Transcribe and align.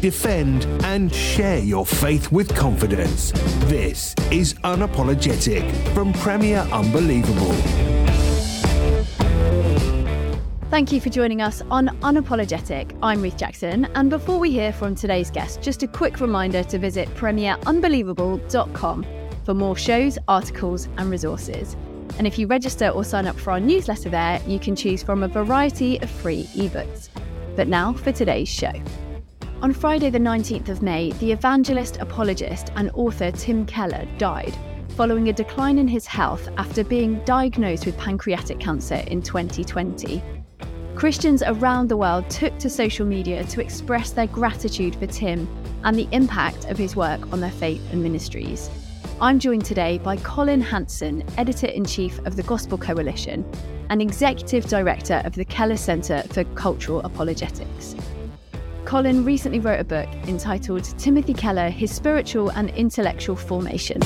defend, 0.00 0.64
and 0.84 1.14
share 1.14 1.58
your 1.58 1.84
faith 1.84 2.30
with 2.32 2.54
confidence. 2.54 3.32
This 3.66 4.14
is 4.30 4.54
Unapologetic 4.64 5.94
from 5.94 6.12
Premier 6.14 6.66
Unbelievable. 6.72 7.54
Thank 10.70 10.92
you 10.92 11.00
for 11.00 11.08
joining 11.08 11.40
us 11.40 11.62
on 11.70 11.88
Unapologetic. 12.02 12.96
I'm 13.02 13.22
Ruth 13.22 13.38
Jackson, 13.38 13.86
and 13.94 14.10
before 14.10 14.38
we 14.38 14.50
hear 14.50 14.72
from 14.72 14.94
today's 14.94 15.30
guest, 15.30 15.62
just 15.62 15.82
a 15.82 15.88
quick 15.88 16.20
reminder 16.20 16.62
to 16.64 16.78
visit 16.78 17.08
premierunbelievable.com 17.14 19.06
for 19.44 19.54
more 19.54 19.76
shows, 19.76 20.18
articles, 20.28 20.88
and 20.98 21.10
resources. 21.10 21.74
And 22.18 22.26
if 22.26 22.38
you 22.38 22.46
register 22.46 22.88
or 22.88 23.02
sign 23.02 23.26
up 23.26 23.36
for 23.36 23.52
our 23.52 23.60
newsletter 23.60 24.10
there, 24.10 24.42
you 24.46 24.58
can 24.58 24.76
choose 24.76 25.02
from 25.02 25.22
a 25.22 25.28
variety 25.28 25.98
of 26.02 26.10
free 26.10 26.44
ebooks. 26.54 27.08
But 27.56 27.68
now 27.68 27.94
for 27.94 28.12
today's 28.12 28.48
show. 28.48 28.72
On 29.60 29.72
Friday, 29.72 30.08
the 30.08 30.20
19th 30.20 30.68
of 30.68 30.82
May, 30.82 31.10
the 31.14 31.32
evangelist, 31.32 31.96
apologist, 31.96 32.70
and 32.76 32.92
author 32.94 33.32
Tim 33.32 33.66
Keller 33.66 34.06
died 34.16 34.56
following 34.90 35.28
a 35.28 35.32
decline 35.32 35.78
in 35.78 35.88
his 35.88 36.06
health 36.06 36.48
after 36.58 36.84
being 36.84 37.18
diagnosed 37.24 37.84
with 37.84 37.98
pancreatic 37.98 38.60
cancer 38.60 39.02
in 39.08 39.20
2020. 39.20 40.22
Christians 40.94 41.42
around 41.44 41.88
the 41.88 41.96
world 41.96 42.30
took 42.30 42.56
to 42.58 42.70
social 42.70 43.04
media 43.04 43.42
to 43.46 43.60
express 43.60 44.10
their 44.10 44.28
gratitude 44.28 44.94
for 44.94 45.06
Tim 45.06 45.48
and 45.82 45.96
the 45.96 46.08
impact 46.12 46.66
of 46.66 46.78
his 46.78 46.94
work 46.94 47.32
on 47.32 47.40
their 47.40 47.50
faith 47.50 47.82
and 47.90 48.00
ministries. 48.00 48.70
I'm 49.20 49.40
joined 49.40 49.64
today 49.64 49.98
by 49.98 50.18
Collin 50.18 50.60
Hansen, 50.60 51.24
Editor 51.36 51.66
in 51.66 51.84
Chief 51.84 52.20
of 52.20 52.36
the 52.36 52.44
Gospel 52.44 52.78
Coalition 52.78 53.44
and 53.90 54.00
Executive 54.00 54.66
Director 54.66 55.20
of 55.24 55.34
the 55.34 55.44
Keller 55.44 55.76
Centre 55.76 56.22
for 56.30 56.44
Cultural 56.54 57.00
Apologetics. 57.00 57.96
Collin 58.88 59.22
recently 59.22 59.60
wrote 59.60 59.80
a 59.80 59.84
book 59.84 60.08
entitled 60.28 60.82
Timothy 60.98 61.34
Keller 61.34 61.68
His 61.68 61.94
Spiritual 61.94 62.48
and 62.52 62.70
Intellectual 62.70 63.36
Formation. 63.36 64.00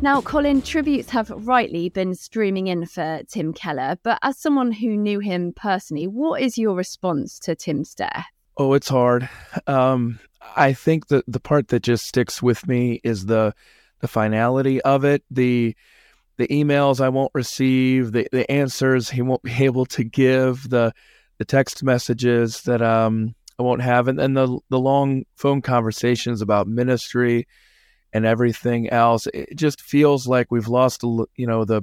Now, 0.00 0.20
Collin, 0.20 0.62
tributes 0.62 1.10
have 1.10 1.30
rightly 1.30 1.88
been 1.88 2.14
streaming 2.14 2.68
in 2.68 2.86
for 2.86 3.22
Tim 3.28 3.52
Keller, 3.52 3.98
but 4.04 4.20
as 4.22 4.38
someone 4.38 4.70
who 4.70 4.96
knew 4.96 5.18
him 5.18 5.52
personally, 5.56 6.06
what 6.06 6.40
is 6.40 6.56
your 6.56 6.76
response 6.76 7.40
to 7.40 7.56
Tim's 7.56 7.96
death? 7.96 8.26
Oh, 8.56 8.74
it's 8.74 8.90
hard. 8.90 9.28
Um, 9.66 10.20
I 10.54 10.72
think 10.72 11.08
that 11.08 11.24
the 11.26 11.40
part 11.40 11.66
that 11.68 11.82
just 11.82 12.04
sticks 12.04 12.40
with 12.40 12.68
me 12.68 13.00
is 13.02 13.26
the 13.26 13.56
the 13.98 14.06
finality 14.06 14.80
of 14.82 15.04
it, 15.04 15.24
the 15.32 15.74
the 16.42 16.48
emails 16.48 17.00
I 17.00 17.08
won't 17.08 17.30
receive, 17.34 18.10
the, 18.10 18.26
the 18.32 18.50
answers 18.50 19.08
he 19.08 19.22
won't 19.22 19.44
be 19.44 19.64
able 19.64 19.86
to 19.86 20.02
give, 20.02 20.68
the 20.68 20.92
the 21.38 21.44
text 21.44 21.84
messages 21.84 22.62
that 22.62 22.82
um, 22.82 23.34
I 23.60 23.62
won't 23.62 23.82
have, 23.82 24.08
and, 24.08 24.18
then 24.18 24.34
the 24.34 24.58
the 24.68 24.80
long 24.80 25.22
phone 25.36 25.62
conversations 25.62 26.42
about 26.42 26.66
ministry 26.66 27.46
and 28.12 28.26
everything 28.26 28.90
else. 28.90 29.28
It 29.32 29.56
just 29.56 29.80
feels 29.80 30.26
like 30.26 30.50
we've 30.50 30.66
lost, 30.66 31.04
you 31.04 31.46
know, 31.46 31.64
the 31.64 31.82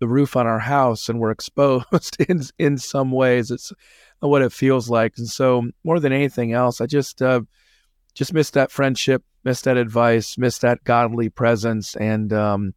the 0.00 0.08
roof 0.08 0.36
on 0.36 0.46
our 0.46 0.58
house 0.58 1.08
and 1.08 1.18
we're 1.18 1.30
exposed 1.38 2.18
in 2.28 2.42
in 2.58 2.76
some 2.76 3.10
ways. 3.10 3.50
It's 3.50 3.72
what 4.20 4.42
it 4.42 4.52
feels 4.52 4.90
like, 4.90 5.14
and 5.16 5.28
so 5.28 5.70
more 5.82 5.98
than 5.98 6.12
anything 6.12 6.52
else, 6.52 6.82
I 6.82 6.86
just 6.86 7.22
uh, 7.22 7.40
just 8.12 8.34
miss 8.34 8.50
that 8.50 8.70
friendship, 8.70 9.24
miss 9.44 9.62
that 9.62 9.78
advice, 9.78 10.36
miss 10.36 10.58
that 10.58 10.84
godly 10.84 11.30
presence, 11.30 11.96
and 11.96 12.34
um, 12.34 12.74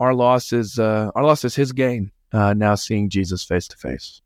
our 0.00 0.14
loss 0.14 0.52
is 0.52 0.78
uh, 0.78 1.10
our 1.14 1.22
loss 1.22 1.44
is 1.44 1.54
his 1.54 1.72
gain. 1.72 2.10
Uh, 2.32 2.54
now 2.54 2.74
seeing 2.74 3.10
Jesus 3.10 3.44
face 3.44 3.68
to 3.68 3.76
face. 3.76 4.22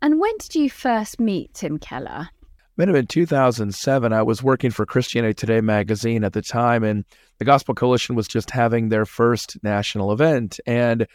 And 0.00 0.18
when 0.18 0.32
did 0.38 0.54
you 0.54 0.70
first 0.70 1.20
meet 1.20 1.54
Tim 1.54 1.78
Keller? 1.78 2.30
Met 2.76 2.88
him 2.88 2.94
in 2.94 3.06
2007. 3.06 4.12
I 4.12 4.22
was 4.22 4.42
working 4.42 4.70
for 4.70 4.86
Christianity 4.86 5.34
Today 5.34 5.60
magazine 5.60 6.24
at 6.24 6.32
the 6.32 6.42
time, 6.42 6.84
and 6.84 7.04
the 7.38 7.44
Gospel 7.44 7.74
Coalition 7.74 8.14
was 8.14 8.28
just 8.28 8.50
having 8.50 8.88
their 8.88 9.04
first 9.04 9.58
national 9.62 10.12
event. 10.12 10.60
And 10.66 11.06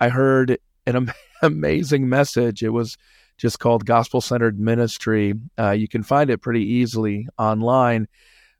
I 0.00 0.10
heard 0.10 0.58
an 0.86 0.96
am- 0.96 1.12
amazing 1.42 2.08
message. 2.08 2.62
It 2.62 2.70
was 2.70 2.96
just 3.36 3.58
called 3.58 3.86
Gospel 3.86 4.20
Centered 4.20 4.60
Ministry. 4.60 5.34
Uh, 5.58 5.70
you 5.70 5.88
can 5.88 6.02
find 6.02 6.28
it 6.30 6.38
pretty 6.38 6.64
easily 6.64 7.26
online. 7.38 8.06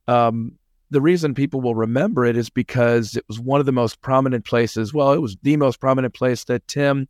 Um, 0.06 0.57
the 0.90 1.00
reason 1.00 1.34
people 1.34 1.60
will 1.60 1.74
remember 1.74 2.24
it 2.24 2.36
is 2.36 2.50
because 2.50 3.16
it 3.16 3.24
was 3.28 3.38
one 3.38 3.60
of 3.60 3.66
the 3.66 3.72
most 3.72 4.00
prominent 4.00 4.44
places. 4.44 4.94
Well, 4.94 5.12
it 5.12 5.20
was 5.20 5.36
the 5.42 5.56
most 5.56 5.80
prominent 5.80 6.14
place 6.14 6.44
that 6.44 6.66
Tim 6.66 7.08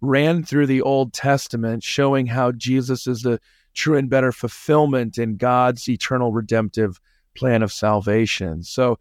ran 0.00 0.42
through 0.42 0.66
the 0.66 0.82
Old 0.82 1.12
Testament, 1.12 1.82
showing 1.82 2.26
how 2.26 2.52
Jesus 2.52 3.06
is 3.06 3.22
the 3.22 3.38
true 3.74 3.96
and 3.96 4.10
better 4.10 4.32
fulfillment 4.32 5.18
in 5.18 5.36
God's 5.36 5.88
eternal 5.88 6.32
redemptive 6.32 7.00
plan 7.36 7.62
of 7.62 7.72
salvation. 7.72 8.62
So, 8.62 8.98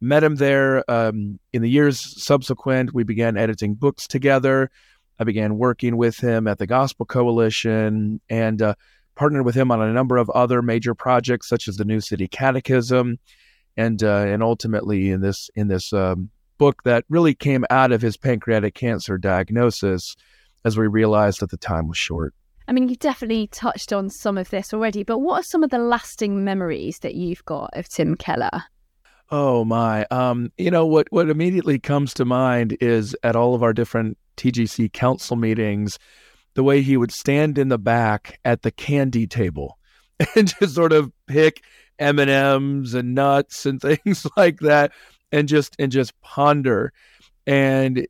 met 0.00 0.24
him 0.24 0.36
there. 0.36 0.88
Um, 0.90 1.38
in 1.52 1.62
the 1.62 1.70
years 1.70 2.00
subsequent, 2.22 2.94
we 2.94 3.04
began 3.04 3.36
editing 3.36 3.74
books 3.74 4.06
together. 4.06 4.70
I 5.18 5.24
began 5.24 5.58
working 5.58 5.96
with 5.96 6.18
him 6.18 6.46
at 6.46 6.58
the 6.58 6.66
Gospel 6.66 7.04
Coalition 7.04 8.20
and 8.30 8.62
uh, 8.62 8.74
partnered 9.14 9.44
with 9.44 9.54
him 9.54 9.70
on 9.70 9.82
a 9.82 9.92
number 9.92 10.16
of 10.16 10.30
other 10.30 10.62
major 10.62 10.94
projects, 10.94 11.48
such 11.48 11.68
as 11.68 11.76
the 11.76 11.84
New 11.84 12.00
City 12.00 12.26
Catechism, 12.26 13.18
and 13.80 14.02
uh, 14.02 14.24
and 14.26 14.42
ultimately 14.42 15.10
in 15.10 15.22
this 15.22 15.50
in 15.54 15.68
this 15.68 15.92
um, 15.92 16.30
book 16.58 16.82
that 16.84 17.04
really 17.08 17.34
came 17.34 17.64
out 17.70 17.92
of 17.92 18.02
his 18.02 18.16
pancreatic 18.16 18.74
cancer 18.74 19.16
diagnosis, 19.16 20.16
as 20.64 20.76
we 20.76 20.86
realized 20.86 21.40
that 21.40 21.50
the 21.50 21.56
time 21.56 21.88
was 21.88 21.96
short. 21.96 22.34
I 22.68 22.72
mean, 22.72 22.88
you've 22.88 22.98
definitely 22.98 23.46
touched 23.48 23.92
on 23.92 24.10
some 24.10 24.38
of 24.38 24.50
this 24.50 24.72
already, 24.72 25.02
but 25.02 25.18
what 25.18 25.40
are 25.40 25.42
some 25.42 25.64
of 25.64 25.70
the 25.70 25.78
lasting 25.78 26.44
memories 26.44 26.98
that 27.00 27.14
you've 27.14 27.44
got 27.46 27.70
of 27.72 27.88
Tim 27.88 28.14
Keller? 28.14 28.64
Oh 29.30 29.64
my! 29.64 30.04
Um, 30.10 30.52
you 30.58 30.70
know 30.70 30.84
what? 30.86 31.06
What 31.10 31.30
immediately 31.30 31.78
comes 31.78 32.12
to 32.14 32.24
mind 32.24 32.76
is 32.80 33.16
at 33.22 33.36
all 33.36 33.54
of 33.54 33.62
our 33.62 33.72
different 33.72 34.18
TGC 34.36 34.92
council 34.92 35.36
meetings, 35.36 35.98
the 36.54 36.62
way 36.62 36.82
he 36.82 36.98
would 36.98 37.12
stand 37.12 37.56
in 37.56 37.68
the 37.68 37.78
back 37.78 38.38
at 38.44 38.62
the 38.62 38.70
candy 38.70 39.26
table 39.26 39.78
and 40.36 40.48
just 40.58 40.74
sort 40.74 40.92
of 40.92 41.10
pick 41.26 41.62
M 42.00 42.18
and 42.18 42.30
M's 42.30 42.94
and 42.94 43.14
nuts 43.14 43.66
and 43.66 43.80
things 43.80 44.26
like 44.36 44.60
that, 44.60 44.92
and 45.30 45.46
just 45.46 45.76
and 45.78 45.92
just 45.92 46.20
ponder. 46.20 46.92
And 47.46 48.06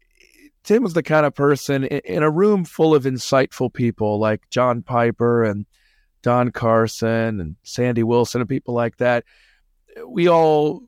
Tim 0.65 0.83
was 0.83 0.95
the 0.95 1.03
kind 1.03 1.27
of 1.27 1.35
person 1.35 1.85
in 1.85 2.23
a 2.23 2.31
room 2.31 2.65
full 2.65 2.95
of 2.95 3.05
insightful 3.05 3.73
people 3.73 4.19
like 4.19 4.49
John 4.51 4.83
Piper 4.83 5.45
and 5.45 5.67
Don 6.23 6.51
Carson 6.51 7.41
and 7.41 7.57
Sandy 7.63 8.03
Willson 8.03 8.41
and 8.41 8.49
people 8.49 8.75
like 8.75 8.99
that. 8.99 9.25
We 10.07 10.29
all 10.29 10.83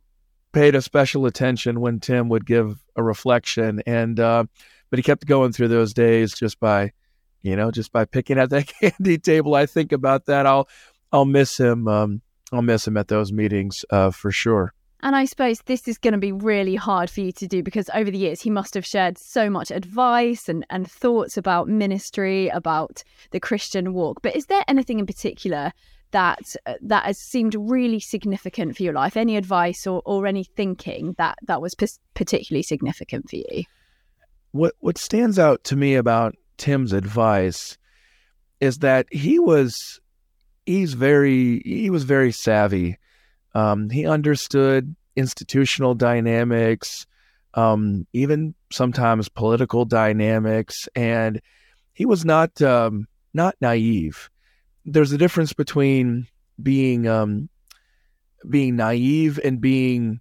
paid 0.52 0.74
a 0.74 0.82
special 0.82 1.26
attention 1.26 1.80
when 1.80 2.00
Tim 2.00 2.28
would 2.28 2.46
give 2.46 2.78
a 2.96 3.02
reflection, 3.02 3.82
and 3.86 4.20
uh, 4.20 4.44
but 4.90 4.98
he 4.98 5.02
kept 5.02 5.26
going 5.26 5.52
through 5.52 5.68
those 5.68 5.94
days 5.94 6.34
just 6.34 6.60
by, 6.60 6.92
you 7.40 7.56
know, 7.56 7.70
just 7.70 7.92
by 7.92 8.04
picking 8.04 8.38
at 8.38 8.50
that 8.50 8.66
candy 8.80 9.18
table. 9.18 9.54
I 9.54 9.66
think 9.66 9.92
about 9.92 10.26
that. 10.26 10.46
I'll 10.46 10.68
I'll 11.10 11.24
miss 11.24 11.58
him. 11.58 11.88
Um, 11.88 12.22
I'll 12.52 12.62
miss 12.62 12.86
him 12.86 12.96
at 12.96 13.08
those 13.08 13.32
meetings 13.32 13.84
uh, 13.90 14.10
for 14.10 14.30
sure. 14.30 14.74
And 15.04 15.16
I 15.16 15.24
suppose 15.24 15.60
this 15.62 15.88
is 15.88 15.98
going 15.98 16.12
to 16.12 16.18
be 16.18 16.30
really 16.30 16.76
hard 16.76 17.10
for 17.10 17.22
you 17.22 17.32
to 17.32 17.48
do 17.48 17.62
because 17.62 17.90
over 17.92 18.10
the 18.10 18.18
years 18.18 18.40
he 18.40 18.50
must 18.50 18.74
have 18.74 18.86
shared 18.86 19.18
so 19.18 19.50
much 19.50 19.72
advice 19.72 20.48
and, 20.48 20.64
and 20.70 20.88
thoughts 20.88 21.36
about 21.36 21.66
ministry, 21.66 22.48
about 22.48 23.02
the 23.32 23.40
Christian 23.40 23.94
walk. 23.94 24.22
But 24.22 24.36
is 24.36 24.46
there 24.46 24.62
anything 24.68 25.00
in 25.00 25.06
particular 25.06 25.72
that 26.12 26.54
uh, 26.66 26.74
that 26.82 27.04
has 27.04 27.18
seemed 27.18 27.56
really 27.58 27.98
significant 27.98 28.76
for 28.76 28.84
your 28.84 28.92
life? 28.92 29.16
Any 29.16 29.36
advice 29.36 29.88
or, 29.88 30.02
or 30.04 30.24
any 30.24 30.44
thinking 30.44 31.16
that 31.18 31.36
that 31.48 31.60
was 31.60 31.74
p- 31.74 31.88
particularly 32.14 32.62
significant 32.62 33.28
for 33.28 33.36
you? 33.36 33.64
What 34.52 34.74
what 34.78 34.98
stands 34.98 35.36
out 35.36 35.64
to 35.64 35.74
me 35.74 35.96
about 35.96 36.36
Tim's 36.58 36.92
advice 36.92 37.76
is 38.60 38.78
that 38.78 39.06
he 39.10 39.40
was 39.40 40.00
he's 40.66 40.94
very 40.94 41.60
he 41.64 41.90
was 41.90 42.04
very 42.04 42.32
savvy. 42.32 42.98
Um, 43.54 43.90
he 43.90 44.06
understood 44.06 44.94
institutional 45.16 45.94
dynamics, 45.94 47.06
um, 47.54 48.06
even 48.12 48.54
sometimes 48.72 49.28
political 49.28 49.84
dynamics, 49.84 50.88
and 50.94 51.40
he 51.92 52.06
was 52.06 52.24
not 52.24 52.60
um, 52.62 53.06
not 53.34 53.56
naive. 53.60 54.30
There's 54.84 55.12
a 55.12 55.18
difference 55.18 55.52
between 55.52 56.26
being 56.62 57.06
um, 57.06 57.48
being 58.48 58.76
naive 58.76 59.38
and 59.44 59.60
being 59.60 60.20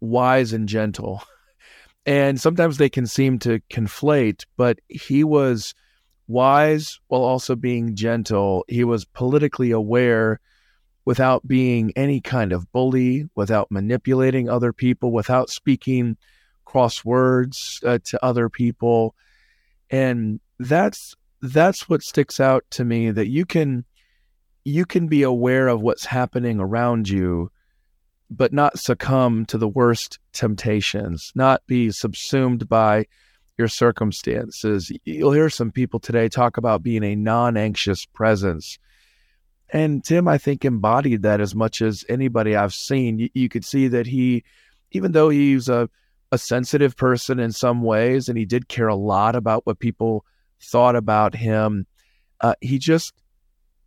wise 0.00 0.52
and 0.52 0.68
gentle. 0.68 1.22
And 2.06 2.40
sometimes 2.40 2.78
they 2.78 2.88
can 2.88 3.06
seem 3.06 3.38
to 3.40 3.60
conflate, 3.70 4.44
but 4.56 4.78
he 4.88 5.22
was 5.22 5.74
wise 6.30 7.00
while 7.08 7.22
also 7.22 7.56
being 7.56 7.94
gentle. 7.94 8.64
He 8.68 8.84
was 8.84 9.04
politically 9.04 9.70
aware 9.70 10.40
without 11.04 11.46
being 11.46 11.92
any 11.96 12.20
kind 12.20 12.52
of 12.52 12.70
bully, 12.72 13.28
without 13.34 13.70
manipulating 13.70 14.48
other 14.48 14.72
people, 14.72 15.12
without 15.12 15.50
speaking 15.50 16.16
cross 16.64 17.04
words 17.04 17.80
uh, 17.84 17.98
to 18.04 18.24
other 18.24 18.48
people. 18.48 19.14
And 19.90 20.40
that's 20.58 21.16
that's 21.42 21.88
what 21.88 22.02
sticks 22.02 22.38
out 22.38 22.64
to 22.70 22.84
me 22.84 23.10
that 23.10 23.28
you 23.28 23.44
can 23.46 23.84
you 24.64 24.84
can 24.84 25.08
be 25.08 25.22
aware 25.22 25.68
of 25.68 25.80
what's 25.80 26.04
happening 26.04 26.60
around 26.60 27.08
you 27.08 27.50
but 28.30 28.52
not 28.52 28.78
succumb 28.78 29.44
to 29.46 29.58
the 29.58 29.68
worst 29.68 30.18
temptations 30.32 31.32
not 31.34 31.62
be 31.66 31.90
subsumed 31.90 32.68
by 32.68 33.06
your 33.60 33.68
circumstances 33.68 34.90
you'll 35.04 35.32
hear 35.32 35.50
some 35.50 35.70
people 35.70 36.00
today 36.00 36.28
talk 36.28 36.56
about 36.56 36.82
being 36.82 37.04
a 37.04 37.14
non-anxious 37.14 38.06
presence 38.06 38.78
and 39.72 40.02
tim 40.02 40.26
i 40.26 40.38
think 40.38 40.64
embodied 40.64 41.22
that 41.22 41.40
as 41.40 41.54
much 41.54 41.82
as 41.82 42.04
anybody 42.08 42.56
i've 42.56 42.74
seen 42.74 43.18
you, 43.18 43.28
you 43.34 43.48
could 43.48 43.64
see 43.64 43.86
that 43.88 44.06
he 44.06 44.42
even 44.92 45.12
though 45.12 45.28
he's 45.28 45.68
a, 45.68 45.88
a 46.32 46.38
sensitive 46.38 46.96
person 46.96 47.38
in 47.38 47.52
some 47.52 47.82
ways 47.82 48.28
and 48.28 48.38
he 48.38 48.44
did 48.44 48.68
care 48.68 48.88
a 48.88 48.96
lot 48.96 49.36
about 49.36 49.66
what 49.66 49.78
people 49.78 50.24
thought 50.60 50.96
about 50.96 51.34
him. 51.34 51.86
Uh, 52.40 52.54
he 52.60 52.78
just 52.78 53.14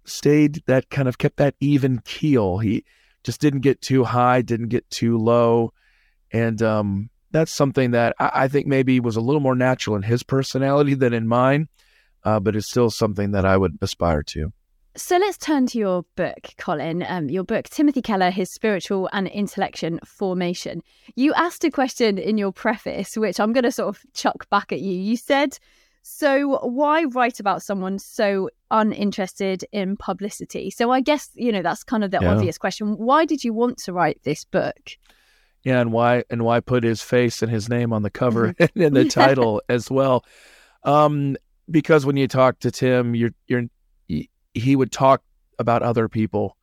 stayed 0.06 0.62
that 0.68 0.90
kind 0.90 1.08
of 1.08 1.18
kept 1.18 1.38
that 1.38 1.56
even 1.60 2.02
keel. 2.04 2.58
He 2.58 2.84
just 3.24 3.40
didn't 3.40 3.62
get 3.62 3.82
too 3.82 4.04
high, 4.04 4.42
didn't 4.42 4.70
get 4.70 4.90
too 4.90 5.18
low. 5.18 5.74
And 6.32 6.62
um, 6.62 7.10
that's 7.34 7.52
something 7.52 7.92
that 7.92 8.16
I, 8.20 8.32
I, 8.34 8.48
think 8.48 8.68
maybe 8.68 9.00
was 9.00 9.18
a 9.18 9.22
little 9.22 9.42
more 9.42 9.56
natural 9.56 9.98
in 9.98 10.04
his 10.04 10.24
personality 10.24 10.94
than 10.94 11.14
in 11.14 11.28
mine, 11.28 11.68
uh, 12.24 12.40
but 12.40 12.56
it's 12.56 12.70
still 12.70 12.90
something 12.90 13.32
that 13.32 13.46
I 13.46 13.58
would 13.58 13.78
aspire 13.82 14.24
to. 14.24 14.54
So 14.96 15.18
let's 15.18 15.40
turn 15.40 15.66
to 15.68 15.78
your 15.80 16.06
book, 16.16 16.54
Collin. 16.58 17.04
Um, 17.08 17.28
your 17.28 17.44
book, 17.44 17.66
Timothy 17.66 18.04
Keller, 18.04 18.30
His 18.30 18.52
Spiritual 18.52 19.10
and 19.12 19.28
Intellectual 19.28 19.98
Formation. 20.06 20.84
You 21.16 21.34
asked 21.34 21.64
a 21.64 21.72
question 21.72 22.20
in 22.20 22.38
your 22.38 22.52
preface, 22.52 23.18
which 23.18 23.40
I'm 23.40 23.54
going 23.54 23.64
to 23.64 23.72
sort 23.72 23.90
of 23.90 24.02
chuck 24.14 24.48
back 24.52 24.72
at 24.72 24.82
you. 24.82 24.94
You 24.94 25.18
said 25.18 25.58
so, 26.04 26.60
why 26.68 27.06
write 27.06 27.40
about 27.40 27.64
someone 27.64 27.98
so 27.98 28.50
uninterested 28.70 29.64
in 29.72 29.96
publicity? 29.96 30.70
So, 30.70 30.92
I 30.92 31.00
guess, 31.00 31.30
you 31.34 31.52
know, 31.52 31.62
that's 31.62 31.84
kind 31.86 32.04
of 32.04 32.12
the 32.12 32.20
yeah. 32.22 32.34
obvious 32.34 32.58
question. 32.58 32.98
Why 32.98 33.24
did 33.24 33.44
you 33.44 33.54
want 33.54 33.78
to 33.80 33.94
write 33.94 34.22
this 34.24 34.44
book? 34.44 34.98
Yeah, 35.64 35.80
and 35.80 35.92
why 35.92 36.24
and 36.30 36.44
why 36.44 36.60
put 36.60 36.84
his 36.84 37.02
face 37.02 37.42
and 37.42 37.52
his 37.52 37.70
name 37.70 37.94
on 37.94 38.04
the 38.04 38.10
cover 38.10 38.50
mm-hmm. 38.50 38.64
and 38.76 38.84
in 38.84 38.94
the 38.94 39.06
title 39.10 39.62
as 39.70 39.90
well? 39.90 40.26
Um, 40.84 41.38
because 41.70 42.06
when 42.06 42.18
you 42.18 42.28
talk 42.28 42.60
to 42.60 42.72
Tim, 42.72 43.16
you're 43.16 43.34
you're 43.48 43.64
he 44.08 44.76
would 44.76 44.92
talk 44.92 45.24
about 45.60 45.84
other 45.84 46.10
people. 46.10 46.58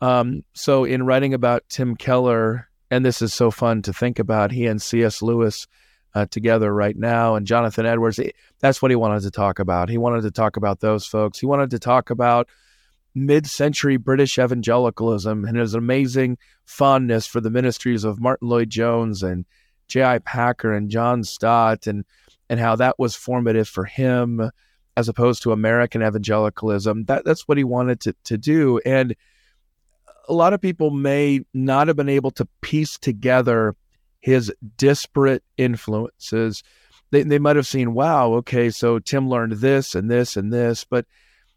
Um, 0.00 0.42
so 0.52 0.84
in 0.84 1.04
writing 1.04 1.34
about 1.34 1.64
Tim 1.68 1.96
Keller, 1.96 2.68
and 2.90 3.04
this 3.04 3.22
is 3.22 3.32
so 3.32 3.50
fun 3.50 3.82
to 3.82 3.92
think 3.92 4.18
about, 4.18 4.52
he 4.52 4.66
and 4.66 4.80
C.S. 4.80 5.22
Lewis 5.22 5.66
uh, 6.14 6.26
together 6.30 6.72
right 6.72 6.96
now. 6.96 7.34
And 7.34 7.46
Jonathan 7.46 7.86
Edwards, 7.86 8.20
that's 8.60 8.80
what 8.80 8.90
he 8.90 8.96
wanted 8.96 9.22
to 9.22 9.30
talk 9.30 9.58
about. 9.58 9.88
He 9.88 9.98
wanted 9.98 10.22
to 10.22 10.30
talk 10.30 10.56
about 10.56 10.80
those 10.80 11.06
folks. 11.06 11.38
He 11.38 11.46
wanted 11.46 11.70
to 11.70 11.78
talk 11.78 12.10
about 12.10 12.48
mid 13.16 13.46
century 13.46 13.96
British 13.96 14.38
evangelicalism 14.38 15.46
and 15.46 15.56
his 15.56 15.74
amazing 15.74 16.36
fondness 16.66 17.26
for 17.26 17.40
the 17.40 17.50
ministries 17.50 18.04
of 18.04 18.20
Martyn 18.20 18.48
Lloyd-Jones 18.48 19.22
and 19.22 19.46
J.I. 19.88 20.18
Packer 20.18 20.72
and 20.72 20.90
John 20.90 21.24
Stott 21.24 21.86
and, 21.86 22.04
and 22.50 22.60
how 22.60 22.76
that 22.76 22.98
was 22.98 23.16
formative 23.16 23.68
for 23.68 23.84
him 23.84 24.50
as 24.98 25.08
opposed 25.08 25.42
to 25.42 25.52
American 25.52 26.02
evangelicalism. 26.02 27.04
That, 27.06 27.24
that's 27.24 27.48
what 27.48 27.56
he 27.56 27.64
wanted 27.64 28.00
to, 28.00 28.14
to 28.24 28.36
do. 28.36 28.80
And 28.84 29.16
a 30.28 30.34
lot 30.34 30.52
of 30.52 30.60
people 30.60 30.90
may 30.90 31.40
not 31.54 31.88
have 31.88 31.96
been 31.96 32.10
able 32.10 32.32
to 32.32 32.46
piece 32.60 32.98
together 32.98 33.74
his 34.20 34.52
disparate 34.76 35.42
influences. 35.56 36.62
They, 37.12 37.22
they 37.22 37.38
might 37.38 37.56
have 37.56 37.66
seen, 37.66 37.94
wow, 37.94 38.34
okay, 38.34 38.68
so 38.68 38.98
Tim 38.98 39.28
learned 39.28 39.52
this 39.52 39.94
and 39.94 40.10
this 40.10 40.36
and 40.36 40.52
this, 40.52 40.84
but 40.84 41.06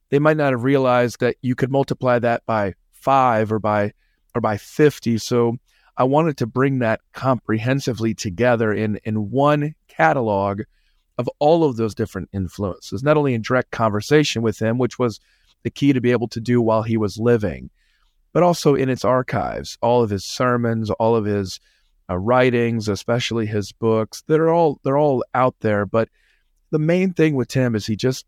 they 0.10 0.20
might 0.20 0.38
not 0.38 0.54
have 0.54 0.64
realized 0.64 1.20
that 1.20 1.36
you 1.42 1.56
could 1.56 1.72
multiply 1.72 2.20
that 2.20 2.46
by 2.46 2.74
five 2.92 3.52
or 3.52 3.60
by 3.60 3.94
or 4.36 4.42
by 4.42 4.58
50. 4.58 5.18
So 5.18 5.58
I 5.98 6.04
wanted 6.04 6.38
to 6.38 6.48
bring 6.48 6.80
that 6.80 7.02
comprehensively 7.14 8.14
together 8.14 8.72
in, 8.74 9.00
in 9.04 9.32
one 9.32 9.76
catalog 9.88 10.62
of 11.18 11.30
all 11.40 11.66
of 11.66 11.76
those 11.76 11.94
different 11.94 12.30
influences, 12.32 13.04
not 13.04 13.18
only 13.18 13.34
in 13.34 13.42
direct 13.42 13.72
conversation 13.72 14.42
with 14.42 14.60
him, 14.60 14.78
which 14.78 14.98
was 14.98 15.20
the 15.64 15.70
key 15.70 15.92
to 15.92 16.00
be 16.00 16.12
able 16.12 16.30
to 16.30 16.40
do 16.40 16.62
while 16.62 16.84
he 16.84 16.96
was 16.96 17.18
living, 17.18 17.70
but 18.32 18.44
also 18.44 18.76
in 18.76 18.88
its 18.88 19.04
archives, 19.04 19.78
all 19.82 20.02
of 20.02 20.10
his 20.10 20.24
sermons, 20.24 20.90
all 20.92 21.16
of 21.16 21.26
his 21.26 21.60
uh, 22.10 22.18
writings, 22.18 22.88
especially 22.88 23.46
his 23.46 23.74
books. 23.74 24.24
They're 24.28 24.54
all 24.54 24.80
they're 24.84 24.98
all 24.98 25.24
out 25.34 25.56
there. 25.60 25.86
But 25.86 26.08
the 26.72 26.80
main 26.80 27.14
thing 27.14 27.36
with 27.36 27.50
Tim 27.50 27.76
is 27.76 27.86
he 27.86 27.96
just 27.96 28.26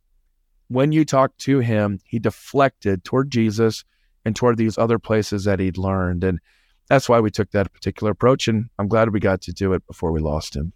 when 0.71 0.93
you 0.93 1.03
talk 1.03 1.35
to 1.37 1.59
him, 1.59 1.99
he 2.05 2.17
deflected 2.17 3.03
toward 3.03 3.29
Jesus 3.29 3.83
and 4.23 4.35
toward 4.35 4.57
these 4.57 4.77
other 4.77 4.99
places 4.99 5.43
that 5.43 5.59
he'd 5.59 5.77
learned. 5.77 6.23
And 6.23 6.39
that's 6.87 7.09
why 7.09 7.19
we 7.19 7.29
took 7.29 7.51
that 7.51 7.73
particular 7.73 8.11
approach. 8.11 8.47
And 8.47 8.69
I'm 8.79 8.87
glad 8.87 9.11
we 9.11 9.19
got 9.19 9.41
to 9.41 9.51
do 9.51 9.73
it 9.73 9.85
before 9.85 10.11
we 10.11 10.21
lost 10.21 10.55
him. 10.55 10.71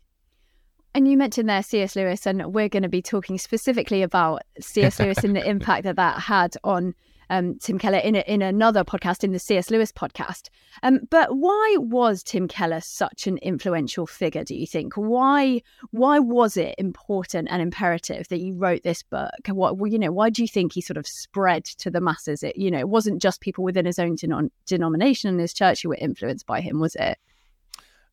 And 0.93 1.07
you 1.09 1.17
mentioned 1.17 1.49
there 1.49 1.63
C.S. 1.63 1.95
Lewis, 1.95 2.25
and 2.25 2.53
we're 2.53 2.69
going 2.69 2.83
to 2.83 2.89
be 2.89 3.01
talking 3.01 3.37
specifically 3.37 4.01
about 4.01 4.43
C.S. 4.59 4.99
Lewis 4.99 5.23
and 5.23 5.35
the 5.35 5.45
impact 5.49 5.83
that 5.83 5.95
that 5.97 6.19
had 6.19 6.55
on 6.63 6.93
um, 7.29 7.57
Tim 7.59 7.77
Keller 7.77 7.97
in 7.97 8.15
a, 8.15 8.19
in 8.27 8.41
another 8.41 8.83
podcast, 8.83 9.23
in 9.23 9.31
the 9.31 9.39
C.S. 9.39 9.69
Lewis 9.69 9.91
podcast. 9.91 10.49
Um, 10.83 11.01
but 11.09 11.35
why 11.35 11.77
was 11.79 12.23
Tim 12.23 12.47
Keller 12.47 12.81
such 12.81 13.27
an 13.27 13.37
influential 13.39 14.07
figure? 14.07 14.43
Do 14.43 14.55
you 14.55 14.67
think? 14.67 14.93
Why 14.95 15.61
why 15.91 16.19
was 16.19 16.57
it 16.57 16.75
important 16.77 17.47
and 17.51 17.61
imperative 17.61 18.27
that 18.29 18.41
you 18.41 18.55
wrote 18.55 18.83
this 18.83 19.03
book? 19.03 19.31
What 19.47 19.75
you 19.91 19.99
know? 19.99 20.11
Why 20.11 20.29
do 20.29 20.41
you 20.41 20.47
think 20.47 20.73
he 20.73 20.81
sort 20.81 20.97
of 20.97 21.07
spread 21.07 21.65
to 21.65 21.89
the 21.89 22.01
masses? 22.01 22.43
It 22.43 22.57
you 22.57 22.71
know 22.71 22.79
it 22.79 22.89
wasn't 22.89 23.21
just 23.21 23.41
people 23.41 23.63
within 23.63 23.85
his 23.85 23.99
own 23.99 24.15
denom- 24.15 24.51
denomination 24.65 25.29
and 25.29 25.39
his 25.39 25.53
church 25.53 25.81
who 25.81 25.89
were 25.89 25.95
influenced 25.95 26.45
by 26.45 26.61
him, 26.61 26.79
was 26.79 26.95
it? 26.95 27.17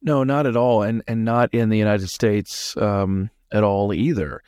No, 0.03 0.25
not 0.25 0.47
at 0.47 0.57
all, 0.57 0.83
and 0.83 1.03
and 1.07 1.25
not 1.25 1.55
in 1.55 1.69
the 1.69 1.79
United 1.79 2.09
States 2.09 2.77
um, 2.77 3.31
at 3.53 3.63
all 3.63 3.93
either. 3.93 4.43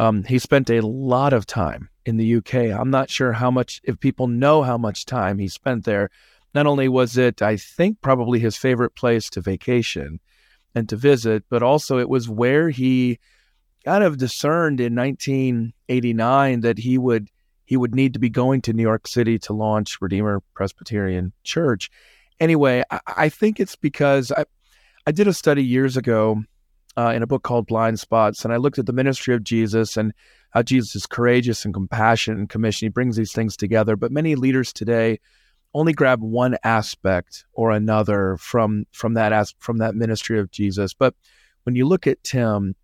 Um, 0.00 0.24
he 0.24 0.38
spent 0.38 0.70
a 0.70 0.80
lot 0.80 1.34
of 1.34 1.44
time 1.44 1.90
in 2.06 2.16
the 2.16 2.36
UK. 2.36 2.54
I'm 2.54 2.88
not 2.88 3.10
sure 3.10 3.34
how 3.34 3.50
much, 3.50 3.82
if 3.84 4.00
people 4.00 4.28
know 4.28 4.62
how 4.62 4.78
much 4.78 5.04
time 5.04 5.38
he 5.38 5.46
spent 5.46 5.84
there. 5.84 6.08
Not 6.54 6.66
only 6.66 6.88
was 6.88 7.18
it, 7.18 7.42
I 7.42 7.58
think, 7.58 8.00
probably 8.00 8.38
his 8.38 8.56
favorite 8.56 8.94
place 8.94 9.28
to 9.28 9.42
vacation 9.42 10.18
and 10.74 10.88
to 10.88 10.96
visit, 10.96 11.44
but 11.50 11.62
also 11.62 11.98
it 11.98 12.08
was 12.08 12.30
where 12.30 12.70
he 12.70 13.18
kind 13.84 14.02
of 14.02 14.16
discerned 14.16 14.80
in 14.80 14.94
1989 14.94 16.60
that 16.62 16.78
he 16.78 16.96
would 16.96 17.28
he 17.66 17.76
would 17.76 17.94
need 17.94 18.14
to 18.14 18.18
be 18.18 18.30
going 18.30 18.62
to 18.62 18.72
New 18.72 18.82
York 18.82 19.06
City 19.06 19.38
to 19.40 19.52
launch 19.52 19.98
Redeemer 20.00 20.42
Presbyterian 20.54 21.34
Church. 21.44 21.90
Anyway, 22.40 22.82
I, 22.90 23.00
I 23.06 23.28
think 23.28 23.60
it's 23.60 23.76
because 23.76 24.32
I 24.32 24.46
I 25.06 25.12
did 25.12 25.28
a 25.28 25.34
study 25.34 25.62
years 25.62 25.98
ago 25.98 26.42
uh, 26.96 27.12
in 27.14 27.22
a 27.22 27.26
book 27.26 27.42
called 27.42 27.66
Blind 27.66 28.00
Spots, 28.00 28.44
and 28.44 28.52
I 28.52 28.56
looked 28.56 28.78
at 28.78 28.86
the 28.86 28.92
ministry 28.92 29.34
of 29.34 29.44
Jesus 29.44 29.96
and 29.96 30.12
how 30.50 30.62
Jesus 30.62 30.96
is 30.96 31.06
courageous 31.06 31.64
and 31.64 31.72
compassionate 31.72 32.38
and 32.38 32.48
commission. 32.48 32.86
He 32.86 32.90
brings 32.90 33.16
these 33.16 33.32
things 33.32 33.56
together. 33.56 33.96
But 33.96 34.12
many 34.12 34.34
leaders 34.34 34.72
today 34.72 35.20
only 35.72 35.92
grab 35.92 36.20
one 36.20 36.56
aspect 36.64 37.44
or 37.52 37.70
another 37.70 38.36
from 38.38 38.86
from 38.92 39.14
that 39.14 39.32
as, 39.32 39.54
from 39.58 39.78
that 39.78 39.94
ministry 39.94 40.38
of 40.38 40.50
Jesus. 40.50 40.92
But 40.92 41.14
when 41.62 41.76
you 41.76 41.86
look 41.86 42.06
at 42.06 42.24
Tim, 42.24 42.74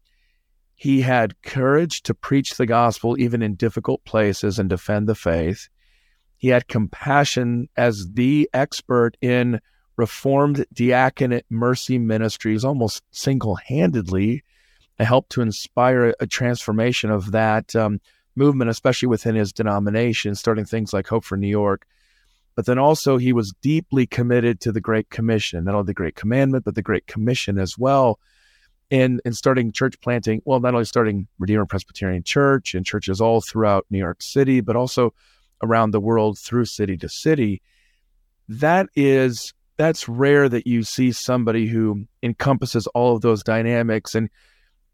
he 0.75 1.01
had 1.01 1.43
courage 1.43 2.03
to 2.03 2.15
preach 2.15 2.57
the 2.57 2.67
gospel 2.67 3.19
even 3.19 3.43
in 3.43 3.55
difficult 3.55 4.05
places 4.05 4.59
and 4.59 4.69
defend 4.69 5.09
the 5.09 5.15
faith. 5.15 5.69
He 6.37 6.49
had 6.49 6.69
compassion 6.69 7.69
as 7.77 8.13
the 8.13 8.49
expert 8.53 9.17
in 9.21 9.61
Reformed 9.97 10.67
diaconate 10.73 11.47
mercy 11.49 11.99
ministries, 11.99 12.65
almost 12.65 13.03
single 13.11 13.57
handedly, 13.57 14.43
helped 14.99 15.31
to 15.31 15.43
inspire 15.43 16.15
a 16.21 16.27
transformation 16.27 17.11
of 17.11 17.33
that 17.33 17.75
um, 17.75 18.01
movement, 18.35 18.71
especially 18.71 19.09
within 19.09 19.35
his 19.35 19.53
denomination, 19.53 20.35
starting 20.35 20.65
things 20.65 20.93
like 20.93 21.07
Hope 21.07 21.25
for 21.25 21.37
New 21.37 21.49
York. 21.49 21.87
But 22.55 22.67
then 22.67 22.79
also, 22.79 23.19
he 23.19 23.33
was 23.33 23.53
deeply 23.61 24.07
committed 24.07 24.61
to 24.61 24.73
the 24.73 24.81
Great 24.81 25.11
Commission, 25.11 25.65
not 25.65 25.75
only 25.75 25.87
the 25.87 25.95
Great 25.95 26.15
Commandment, 26.15 26.65
but 26.65 26.75
the 26.75 26.83
Great 26.83 27.07
Commission 27.07 27.59
as 27.59 27.77
well. 27.77 28.19
And, 28.91 29.21
and 29.25 29.37
starting 29.37 29.73
church 29.73 30.01
planting, 30.01 30.41
well, 30.45 30.61
not 30.61 30.73
only 30.73 30.85
starting 30.85 31.27
Redeemer 31.39 31.67
Presbyterian 31.67 32.23
Church 32.23 32.75
and 32.75 32.87
churches 32.87 33.21
all 33.21 33.41
throughout 33.41 33.85
New 33.91 33.99
York 33.99 34.23
City, 34.23 34.61
but 34.61 34.77
also 34.77 35.13
around 35.63 35.91
the 35.91 36.01
world 36.01 36.39
through 36.39 36.67
city 36.67 36.97
to 36.99 37.09
city. 37.09 37.61
That 38.49 38.87
is 38.95 39.53
that's 39.77 40.09
rare 40.09 40.49
that 40.49 40.67
you 40.67 40.83
see 40.83 41.13
somebody 41.13 41.67
who 41.67 42.07
encompasses 42.23 42.87
all 42.89 43.15
of 43.15 43.23
those 43.23 43.43
dynamics. 43.43 44.15
And 44.15 44.31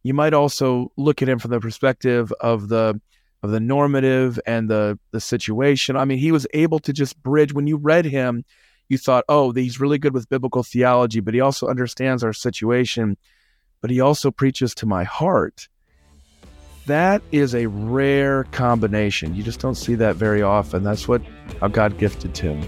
you 0.02 0.14
might 0.14 0.34
also 0.34 0.92
look 0.96 1.22
at 1.22 1.28
him 1.28 1.38
from 1.38 1.52
the 1.52 1.60
perspective 1.60 2.32
of 2.40 2.68
the 2.68 3.00
of 3.42 3.50
the 3.50 3.60
normative 3.60 4.38
and 4.46 4.68
the 4.68 4.98
the 5.12 5.20
situation. 5.20 5.96
I 5.96 6.04
mean 6.04 6.18
he 6.18 6.32
was 6.32 6.46
able 6.52 6.78
to 6.80 6.92
just 6.92 7.20
bridge. 7.22 7.52
When 7.52 7.66
you 7.66 7.76
read 7.76 8.04
him 8.04 8.44
you 8.88 8.98
thought 8.98 9.24
oh 9.28 9.52
he's 9.52 9.80
really 9.80 9.98
good 9.98 10.12
with 10.12 10.28
biblical 10.28 10.62
theology 10.62 11.20
but 11.20 11.34
he 11.34 11.40
also 11.40 11.68
understands 11.68 12.22
our 12.24 12.32
situation 12.32 13.16
but 13.80 13.90
he 13.90 14.00
also 14.00 14.30
preaches 14.30 14.74
to 14.76 14.86
my 14.86 15.04
heart. 15.04 15.68
That 16.86 17.22
is 17.30 17.54
a 17.54 17.66
rare 17.66 18.44
combination. 18.50 19.36
You 19.36 19.44
just 19.44 19.60
don't 19.60 19.76
see 19.76 19.94
that 19.96 20.16
very 20.16 20.42
often. 20.42 20.82
That's 20.82 21.06
what 21.06 21.22
how 21.60 21.68
god 21.68 21.96
gifted 21.98 22.34
tim 22.34 22.60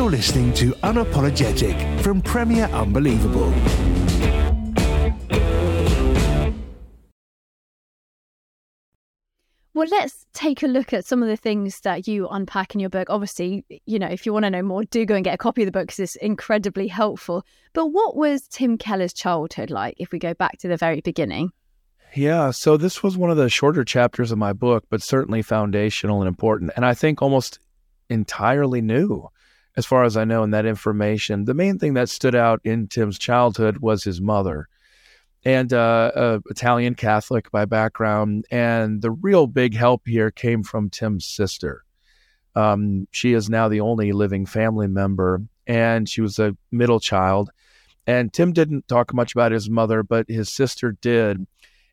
you're 0.00 0.10
listening 0.10 0.50
to 0.54 0.72
Unapologetic 0.82 2.00
from 2.00 2.22
Premier 2.22 2.64
Unbelievable. 2.72 3.52
Well, 9.74 9.86
let's 9.90 10.24
take 10.32 10.62
a 10.62 10.68
look 10.68 10.94
at 10.94 11.04
some 11.04 11.22
of 11.22 11.28
the 11.28 11.36
things 11.36 11.80
that 11.80 12.08
you 12.08 12.26
unpack 12.28 12.72
in 12.74 12.80
your 12.80 12.88
book. 12.88 13.10
Obviously, 13.10 13.66
you 13.84 13.98
know, 13.98 14.06
if 14.06 14.24
you 14.24 14.32
want 14.32 14.44
to 14.44 14.50
know 14.50 14.62
more, 14.62 14.84
do 14.84 15.04
go 15.04 15.16
and 15.16 15.22
get 15.22 15.34
a 15.34 15.36
copy 15.36 15.64
of 15.64 15.66
the 15.66 15.72
book 15.72 15.88
because 15.88 15.98
it's 15.98 16.16
incredibly 16.16 16.88
helpful. 16.88 17.44
But 17.74 17.88
what 17.88 18.16
was 18.16 18.48
Tim 18.48 18.78
Keller's 18.78 19.12
childhood 19.12 19.68
like 19.68 19.96
if 19.98 20.12
we 20.12 20.18
go 20.18 20.32
back 20.32 20.56
to 20.60 20.68
the 20.68 20.78
very 20.78 21.02
beginning? 21.02 21.50
Yeah, 22.16 22.52
so 22.52 22.78
this 22.78 23.02
was 23.02 23.18
one 23.18 23.30
of 23.30 23.36
the 23.36 23.50
shorter 23.50 23.84
chapters 23.84 24.32
of 24.32 24.38
my 24.38 24.54
book, 24.54 24.84
but 24.88 25.02
certainly 25.02 25.42
foundational 25.42 26.22
and 26.22 26.28
important. 26.28 26.70
And 26.74 26.86
I 26.86 26.94
think 26.94 27.20
almost 27.20 27.58
entirely 28.08 28.80
new 28.80 29.28
as 29.76 29.86
far 29.86 30.04
as 30.04 30.16
I 30.16 30.24
know, 30.24 30.42
in 30.42 30.50
that 30.50 30.66
information. 30.66 31.44
The 31.44 31.54
main 31.54 31.78
thing 31.78 31.94
that 31.94 32.08
stood 32.08 32.34
out 32.34 32.60
in 32.64 32.88
Tim's 32.88 33.18
childhood 33.18 33.78
was 33.78 34.04
his 34.04 34.20
mother, 34.20 34.68
and 35.44 35.72
uh, 35.72 36.40
Italian 36.50 36.94
Catholic 36.94 37.50
by 37.50 37.64
background. 37.64 38.46
And 38.50 39.00
the 39.02 39.10
real 39.10 39.46
big 39.46 39.74
help 39.74 40.02
here 40.06 40.30
came 40.30 40.62
from 40.62 40.90
Tim's 40.90 41.26
sister. 41.26 41.84
Um, 42.54 43.06
she 43.12 43.32
is 43.32 43.48
now 43.48 43.68
the 43.68 43.80
only 43.80 44.12
living 44.12 44.44
family 44.46 44.88
member, 44.88 45.42
and 45.66 46.08
she 46.08 46.20
was 46.20 46.38
a 46.38 46.56
middle 46.70 47.00
child. 47.00 47.50
And 48.06 48.32
Tim 48.32 48.52
didn't 48.52 48.88
talk 48.88 49.14
much 49.14 49.32
about 49.32 49.52
his 49.52 49.70
mother, 49.70 50.02
but 50.02 50.28
his 50.28 50.48
sister 50.48 50.92
did. 51.00 51.46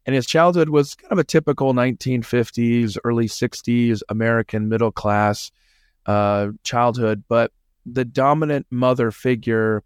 And 0.05 0.15
his 0.15 0.25
childhood 0.25 0.69
was 0.69 0.95
kind 0.95 1.11
of 1.11 1.19
a 1.19 1.23
typical 1.23 1.73
1950s, 1.73 2.97
early 3.03 3.27
60s 3.27 4.01
American 4.09 4.69
middle 4.69 4.91
class 4.91 5.51
uh, 6.05 6.47
childhood. 6.63 7.23
But 7.27 7.51
the 7.91 8.05
dominant 8.05 8.67
mother 8.69 9.11
figure 9.11 9.83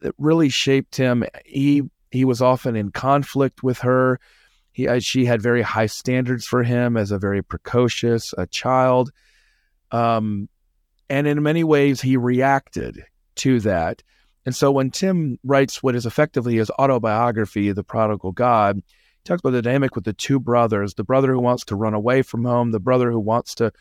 that 0.00 0.14
really 0.18 0.48
shaped 0.48 0.96
him. 0.96 1.24
He 1.44 1.82
he 2.10 2.24
was 2.24 2.42
often 2.42 2.76
in 2.76 2.90
conflict 2.90 3.62
with 3.62 3.78
her. 3.78 4.20
He 4.72 4.88
uh, 4.88 5.00
she 5.00 5.24
had 5.24 5.40
very 5.40 5.62
high 5.62 5.86
standards 5.86 6.46
for 6.46 6.62
him 6.62 6.96
as 6.96 7.10
a 7.10 7.18
very 7.18 7.42
precocious 7.42 8.34
a 8.36 8.46
child, 8.46 9.12
um, 9.90 10.48
and 11.08 11.26
in 11.26 11.42
many 11.42 11.64
ways 11.64 12.00
he 12.00 12.16
reacted 12.16 13.04
to 13.36 13.60
that. 13.60 14.02
And 14.44 14.54
so 14.54 14.72
when 14.72 14.90
Tim 14.90 15.38
writes 15.44 15.82
what 15.82 15.94
is 15.94 16.04
effectively 16.04 16.56
his 16.56 16.70
autobiography, 16.70 17.70
The 17.70 17.84
Prodigal 17.84 18.32
God, 18.32 18.76
he 18.76 18.82
talks 19.24 19.40
about 19.40 19.50
the 19.50 19.62
dynamic 19.62 19.94
with 19.94 20.04
the 20.04 20.12
two 20.12 20.40
brothers, 20.40 20.94
the 20.94 21.04
brother 21.04 21.32
who 21.32 21.40
wants 21.40 21.64
to 21.66 21.76
run 21.76 21.94
away 21.94 22.22
from 22.22 22.44
home, 22.44 22.72
the 22.72 22.80
brother 22.80 23.12
who 23.12 23.20
wants 23.20 23.54
to 23.56 23.72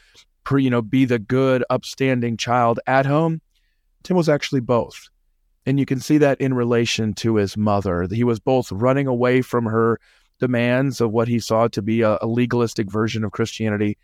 you 0.49 0.69
know, 0.69 0.81
be 0.81 1.05
the 1.05 1.19
good, 1.19 1.63
upstanding 1.69 2.37
child 2.37 2.79
at 2.87 3.05
home. 3.05 3.41
Tim 4.03 4.17
was 4.17 4.29
actually 4.29 4.61
both. 4.61 5.09
And 5.65 5.79
you 5.79 5.85
can 5.85 5.99
see 5.99 6.17
that 6.17 6.41
in 6.41 6.53
relation 6.53 7.13
to 7.15 7.35
his 7.35 7.55
mother. 7.55 8.07
He 8.11 8.23
was 8.23 8.39
both 8.39 8.71
running 8.71 9.07
away 9.07 9.41
from 9.41 9.65
her 9.65 9.99
demands 10.39 10.99
of 10.99 11.11
what 11.11 11.27
he 11.27 11.39
saw 11.39 11.67
to 11.67 11.81
be 11.81 12.01
a, 12.01 12.17
a 12.21 12.27
legalistic 12.27 12.91
version 12.91 13.23
of 13.23 13.31
Christianity, 13.31 13.97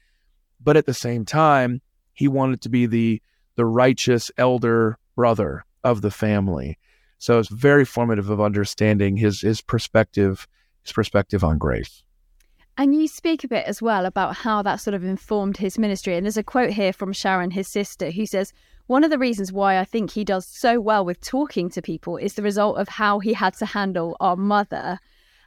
but 0.64 0.78
at 0.78 0.86
the 0.86 0.94
same 0.94 1.26
time, 1.26 1.82
he 2.14 2.28
wanted 2.28 2.62
to 2.62 2.70
be 2.70 2.86
the 2.86 3.22
the 3.56 3.66
righteous 3.66 4.32
elder 4.38 5.00
brother 5.16 5.66
of 5.84 6.02
the 6.02 6.12
family. 6.12 6.78
So 7.18 7.40
it's 7.40 7.50
very 7.50 7.86
formative 7.86 8.30
of 8.30 8.40
understanding 8.40 9.18
his 9.18 9.42
his 9.42 9.62
perspective, 9.62 10.48
his 10.84 10.94
perspective 10.94 11.44
on 11.44 11.58
grace. 11.58 12.04
And 12.80 12.94
you 12.94 13.08
speak 13.08 13.44
a 13.44 13.48
bit 13.48 13.66
as 13.66 13.82
well 13.82 14.06
about 14.06 14.36
how 14.36 14.62
that 14.62 14.76
sort 14.76 14.94
of 14.94 15.04
informed 15.04 15.58
his 15.58 15.80
ministry. 15.80 16.16
And 16.16 16.26
there's 16.26 16.38
a 16.38 16.44
quote 16.44 16.70
here 16.70 16.94
from 16.94 17.12
Sharon, 17.12 17.50
his 17.50 17.68
sister, 17.68 18.12
who 18.12 18.28
says, 18.28 18.54
One 18.86 19.04
of 19.04 19.10
the 19.10 19.18
reasons 19.18 19.52
why 19.52 19.80
I 19.80 19.84
think 19.84 20.12
he 20.12 20.24
does 20.24 20.46
so 20.46 20.80
well 20.80 21.04
with 21.04 21.20
talking 21.20 21.70
to 21.72 21.82
people 21.82 22.18
is 22.18 22.36
the 22.36 22.44
result 22.44 22.78
of 22.78 22.88
how 22.88 23.18
he 23.18 23.34
had 23.34 23.56
to 23.56 23.66
handle 23.66 24.16
our 24.20 24.36
mother. 24.36 25.00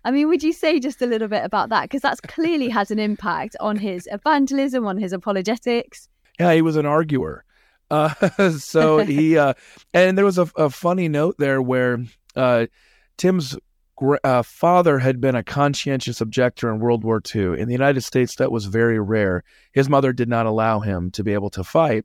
I 0.05 0.11
mean, 0.11 0.29
would 0.29 0.43
you 0.43 0.53
say 0.53 0.81
just 0.81 1.03
a 1.03 1.07
little 1.07 1.29
bit 1.29 1.45
about 1.45 1.69
that? 1.69 1.83
Because 1.83 2.03
that's 2.03 2.21
clearly 2.21 2.69
has 2.69 2.91
an 2.91 2.99
impact 2.99 3.55
on 3.61 3.77
his 3.77 4.09
evangelism, 4.11 4.85
on 4.85 4.99
his 4.99 5.13
apologetics. 5.13 6.09
Yeah, 6.41 6.53
he 6.55 6.63
was 6.63 6.77
an 6.77 6.87
arguer. 6.87 7.45
Uh, 7.93 8.51
so 8.51 8.99
he, 8.99 9.37
uh, 9.37 9.53
and 9.93 10.17
there 10.17 10.25
was 10.25 10.39
a, 10.39 10.49
a 10.57 10.71
funny 10.71 11.09
note 11.09 11.35
there 11.39 11.61
where 11.61 11.99
uh, 12.37 12.67
Tim's 13.17 13.59
uh, 14.25 14.43
father 14.43 14.99
had 14.99 15.21
been 15.21 15.35
a 15.35 15.43
conscientious 15.43 16.21
objector 16.21 16.71
in 16.71 16.81
World 16.81 17.05
War 17.05 17.23
II. 17.35 17.59
In 17.59 17.69
the 17.69 17.75
United 17.75 18.03
States, 18.03 18.37
that 18.37 18.53
was 18.53 18.67
very 18.67 18.99
rare. 18.99 19.43
His 19.73 19.89
mother 19.89 20.13
did 20.13 20.29
not 20.29 20.47
allow 20.47 20.81
him 20.81 21.11
to 21.13 21.25
be 21.25 21.35
able 21.35 21.51
to 21.51 21.65
fight. 21.65 22.05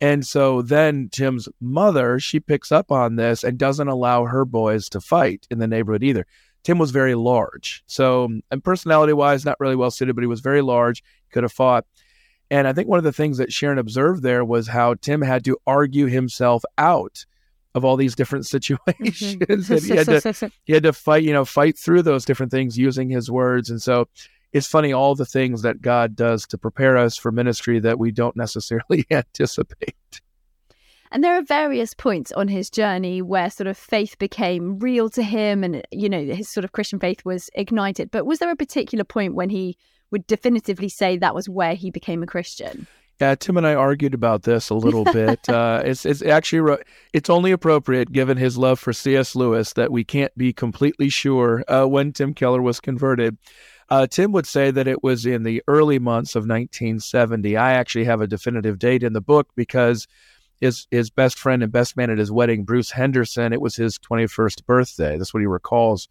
And 0.00 0.26
so 0.26 0.62
then 0.62 1.08
Tim's 1.10 1.48
mother, 1.60 2.18
she 2.18 2.40
picks 2.40 2.70
up 2.70 2.92
on 2.92 3.16
this 3.16 3.44
and 3.44 3.58
doesn't 3.58 3.88
allow 3.88 4.24
her 4.24 4.44
boys 4.44 4.88
to 4.90 5.00
fight 5.00 5.46
in 5.50 5.58
the 5.58 5.66
neighborhood 5.66 6.02
either. 6.02 6.26
Tim 6.64 6.78
was 6.78 6.90
very 6.90 7.14
large. 7.14 7.82
So, 7.86 8.28
and 8.50 8.64
personality 8.64 9.12
wise, 9.12 9.44
not 9.44 9.60
really 9.60 9.76
well 9.76 9.90
suited, 9.90 10.16
but 10.16 10.22
he 10.22 10.28
was 10.28 10.40
very 10.40 10.62
large, 10.62 11.02
could 11.30 11.44
have 11.44 11.52
fought. 11.52 11.86
And 12.50 12.68
I 12.68 12.72
think 12.72 12.88
one 12.88 12.98
of 12.98 13.04
the 13.04 13.12
things 13.12 13.38
that 13.38 13.52
Sharon 13.52 13.78
observed 13.78 14.22
there 14.22 14.44
was 14.44 14.68
how 14.68 14.94
Tim 14.94 15.22
had 15.22 15.44
to 15.44 15.58
argue 15.66 16.06
himself 16.06 16.64
out 16.76 17.24
of 17.76 17.84
all 17.84 17.96
these 17.96 18.16
different 18.16 18.46
situations 18.56 19.20
mm-hmm. 19.20 19.72
and 19.72 19.82
he 19.82 19.96
had 19.96 20.06
to 20.06 20.50
he 20.64 20.72
had 20.72 20.82
to 20.82 20.92
fight 20.92 21.22
you 21.22 21.32
know 21.32 21.44
fight 21.44 21.78
through 21.78 22.02
those 22.02 22.24
different 22.24 22.50
things 22.50 22.76
using 22.76 23.08
his 23.08 23.30
words 23.30 23.70
and 23.70 23.80
so 23.80 24.08
it's 24.52 24.66
funny 24.66 24.92
all 24.92 25.14
the 25.14 25.26
things 25.26 25.62
that 25.62 25.82
God 25.82 26.16
does 26.16 26.46
to 26.46 26.58
prepare 26.58 26.96
us 26.96 27.16
for 27.16 27.30
ministry 27.30 27.78
that 27.80 27.98
we 27.98 28.10
don't 28.10 28.36
necessarily 28.36 29.04
anticipate. 29.10 30.20
And 31.12 31.22
there 31.22 31.36
are 31.36 31.42
various 31.42 31.94
points 31.94 32.32
on 32.32 32.48
his 32.48 32.70
journey 32.70 33.22
where 33.22 33.50
sort 33.50 33.66
of 33.68 33.76
faith 33.76 34.18
became 34.18 34.78
real 34.78 35.08
to 35.10 35.22
him 35.22 35.62
and, 35.62 35.86
you 35.90 36.08
know, 36.08 36.24
his 36.24 36.48
sort 36.48 36.64
of 36.64 36.72
Christian 36.72 36.98
faith 36.98 37.24
was 37.24 37.50
ignited. 37.54 38.10
But 38.10 38.26
was 38.26 38.38
there 38.38 38.50
a 38.50 38.56
particular 38.56 39.04
point 39.04 39.34
when 39.34 39.50
he 39.50 39.76
would 40.10 40.26
definitively 40.26 40.88
say 40.88 41.16
that 41.16 41.34
was 41.34 41.48
where 41.48 41.74
he 41.74 41.90
became 41.90 42.22
a 42.22 42.26
Christian? 42.26 42.86
Yeah, 43.20 43.34
Tim 43.34 43.56
and 43.56 43.66
I 43.66 43.74
argued 43.74 44.12
about 44.12 44.42
this 44.42 44.68
a 44.68 44.74
little 44.74 45.04
bit. 45.12 45.48
Uh, 45.48 45.82
it's 45.84 46.04
it's 46.04 46.22
actually 46.22 46.76
it's 47.12 47.30
only 47.30 47.50
appropriate 47.50 48.12
given 48.12 48.36
his 48.36 48.58
love 48.58 48.78
for 48.78 48.92
C.S. 48.92 49.34
Lewis 49.34 49.72
that 49.72 49.90
we 49.90 50.04
can't 50.04 50.36
be 50.36 50.52
completely 50.52 51.08
sure 51.08 51.64
uh, 51.68 51.86
when 51.86 52.12
Tim 52.12 52.34
Keller 52.34 52.60
was 52.60 52.80
converted. 52.80 53.38
Uh, 53.88 54.06
Tim 54.06 54.32
would 54.32 54.46
say 54.46 54.70
that 54.70 54.88
it 54.88 55.02
was 55.02 55.24
in 55.26 55.44
the 55.44 55.62
early 55.68 55.98
months 55.98 56.34
of 56.34 56.42
1970. 56.42 57.56
I 57.56 57.72
actually 57.72 58.04
have 58.04 58.20
a 58.20 58.26
definitive 58.26 58.78
date 58.78 59.02
in 59.04 59.12
the 59.12 59.20
book 59.20 59.48
because 59.54 60.06
his 60.60 60.86
his 60.90 61.10
best 61.10 61.38
friend 61.38 61.62
and 61.62 61.72
best 61.72 61.96
man 61.96 62.10
at 62.10 62.18
his 62.18 62.32
wedding, 62.32 62.64
Bruce 62.64 62.90
Henderson, 62.90 63.52
it 63.52 63.60
was 63.60 63.76
his 63.76 63.98
21st 63.98 64.66
birthday. 64.66 65.16
That's 65.16 65.32
what 65.32 65.40
he 65.40 65.46
recalls 65.46 66.08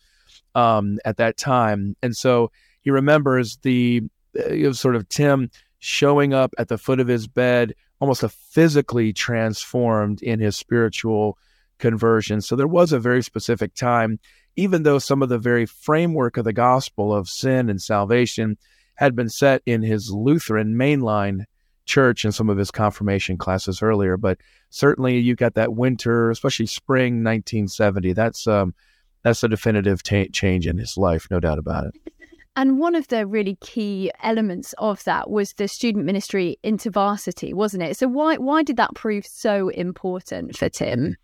um, 0.55 0.99
at 1.05 1.17
that 1.17 1.37
time, 1.37 1.95
and 2.01 2.15
so 2.15 2.51
he 2.81 2.91
remembers 2.91 3.57
the 3.57 4.03
it 4.33 4.67
was 4.67 4.79
sort 4.79 4.95
of 4.95 5.07
Tim 5.09 5.49
showing 5.85 6.33
up 6.33 6.51
at 6.57 6.67
the 6.67 6.79
foot 6.79 6.99
of 6.99 7.07
his 7.07 7.27
bed, 7.27 7.71
almost 7.99 8.23
a 8.23 8.29
physically 8.29 9.13
transformed 9.13 10.19
in 10.23 10.39
his 10.39 10.57
spiritual 10.57 11.37
conversion. 11.77 12.41
So 12.41 12.55
there 12.55 12.67
was 12.67 12.91
a 12.91 12.99
very 12.99 13.21
specific 13.21 13.75
time, 13.75 14.19
even 14.55 14.81
though 14.81 14.97
some 14.97 15.21
of 15.21 15.29
the 15.29 15.37
very 15.37 15.67
framework 15.67 16.37
of 16.37 16.43
the 16.43 16.53
gospel 16.53 17.13
of 17.13 17.29
sin 17.29 17.69
and 17.69 17.79
salvation 17.79 18.57
had 18.95 19.15
been 19.15 19.29
set 19.29 19.61
in 19.67 19.83
his 19.83 20.09
Lutheran 20.09 20.73
mainline 20.73 21.43
church 21.85 22.25
in 22.25 22.31
some 22.31 22.49
of 22.49 22.57
his 22.57 22.71
confirmation 22.71 23.37
classes 23.37 23.83
earlier. 23.83 24.17
But 24.17 24.39
certainly, 24.71 25.19
you 25.19 25.35
got 25.35 25.53
that 25.53 25.75
winter, 25.75 26.31
especially 26.31 26.65
spring 26.65 27.23
1970. 27.23 28.13
That's 28.13 28.47
um, 28.47 28.73
that's 29.21 29.43
a 29.43 29.47
definitive 29.47 30.01
t- 30.01 30.29
change 30.29 30.65
in 30.65 30.79
his 30.79 30.97
life, 30.97 31.27
no 31.29 31.39
doubt 31.39 31.59
about 31.59 31.85
it. 31.85 32.13
And 32.57 32.79
one 32.79 32.95
of 32.95 33.09
the 33.09 33.25
really 33.25 33.57
key 33.59 34.11
elements 34.23 34.73
of 34.77 35.03
that 35.03 35.29
was 35.29 35.53
the 35.53 35.67
student 35.67 36.05
ministry 36.05 36.57
InterVarsity, 36.63 37.53
wasn't 37.53 37.83
it? 37.83 37.97
So 37.97 38.07
why 38.07 38.37
why 38.37 38.63
did 38.63 38.77
that 38.77 38.95
prove 38.95 39.25
so 39.25 39.69
important 39.69 40.57
for 40.57 40.69
Tim? 40.69 41.17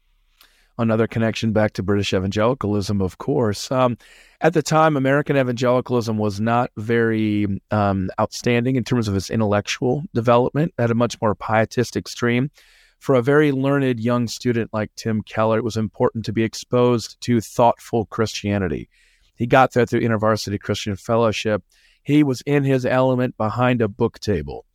Another 0.78 1.08
connection 1.08 1.52
back 1.52 1.74
to 1.74 1.84
British 1.84 2.14
evangelicalism, 2.14 3.02
of 3.02 3.18
course. 3.18 3.72
Um, 3.72 3.98
at 4.42 4.54
the 4.54 4.64
time, 4.64 4.98
American 4.98 5.38
evangelicalism 5.38 6.18
was 6.18 6.42
not 6.42 6.72
very 6.76 7.62
um, 7.70 8.10
outstanding 8.20 8.78
in 8.78 8.84
terms 8.84 9.08
of 9.08 9.16
its 9.16 9.30
intellectual 9.30 10.04
development, 10.14 10.74
it 10.78 10.82
had 10.82 10.92
a 10.92 10.96
much 10.96 11.22
more 11.22 11.36
pietistic 11.36 12.08
stream. 12.08 12.50
For 13.00 13.16
a 13.16 13.22
very 13.22 13.52
learned 13.52 14.00
young 14.00 14.28
student 14.28 14.72
like 14.74 14.92
Tim 14.96 15.22
Keller, 15.24 15.58
it 15.58 15.64
was 15.64 15.78
important 15.78 16.26
to 16.26 16.34
be 16.34 16.44
exposed 16.44 17.20
to 17.22 17.42
thoughtful 17.42 18.06
Christianity. 18.06 18.90
He 19.36 19.48
got 19.48 19.74
there 19.74 19.86
through 19.86 20.02
InterVarsity 20.02 20.60
Christian 20.60 20.96
Fellowship. 20.96 21.64
He 22.04 22.24
was 22.24 22.42
in 22.46 22.64
his 22.64 22.86
element 22.86 23.38
behind 23.38 23.82
a 23.82 23.88
book 23.88 24.20
table. 24.20 24.66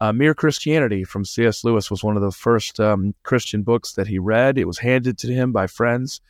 Uh, 0.00 0.12
Mere 0.12 0.34
Christianity 0.34 1.04
from 1.04 1.24
C.S. 1.24 1.64
Lewis 1.64 1.90
was 1.90 2.02
one 2.02 2.16
of 2.16 2.22
the 2.22 2.32
first 2.32 2.80
um, 2.80 3.14
Christian 3.22 3.62
books 3.62 3.92
that 3.92 4.08
he 4.08 4.18
read. 4.18 4.58
It 4.58 4.66
was 4.66 4.78
handed 4.78 5.18
to 5.18 5.32
him 5.32 5.52
by 5.52 5.66
friends 5.66 6.20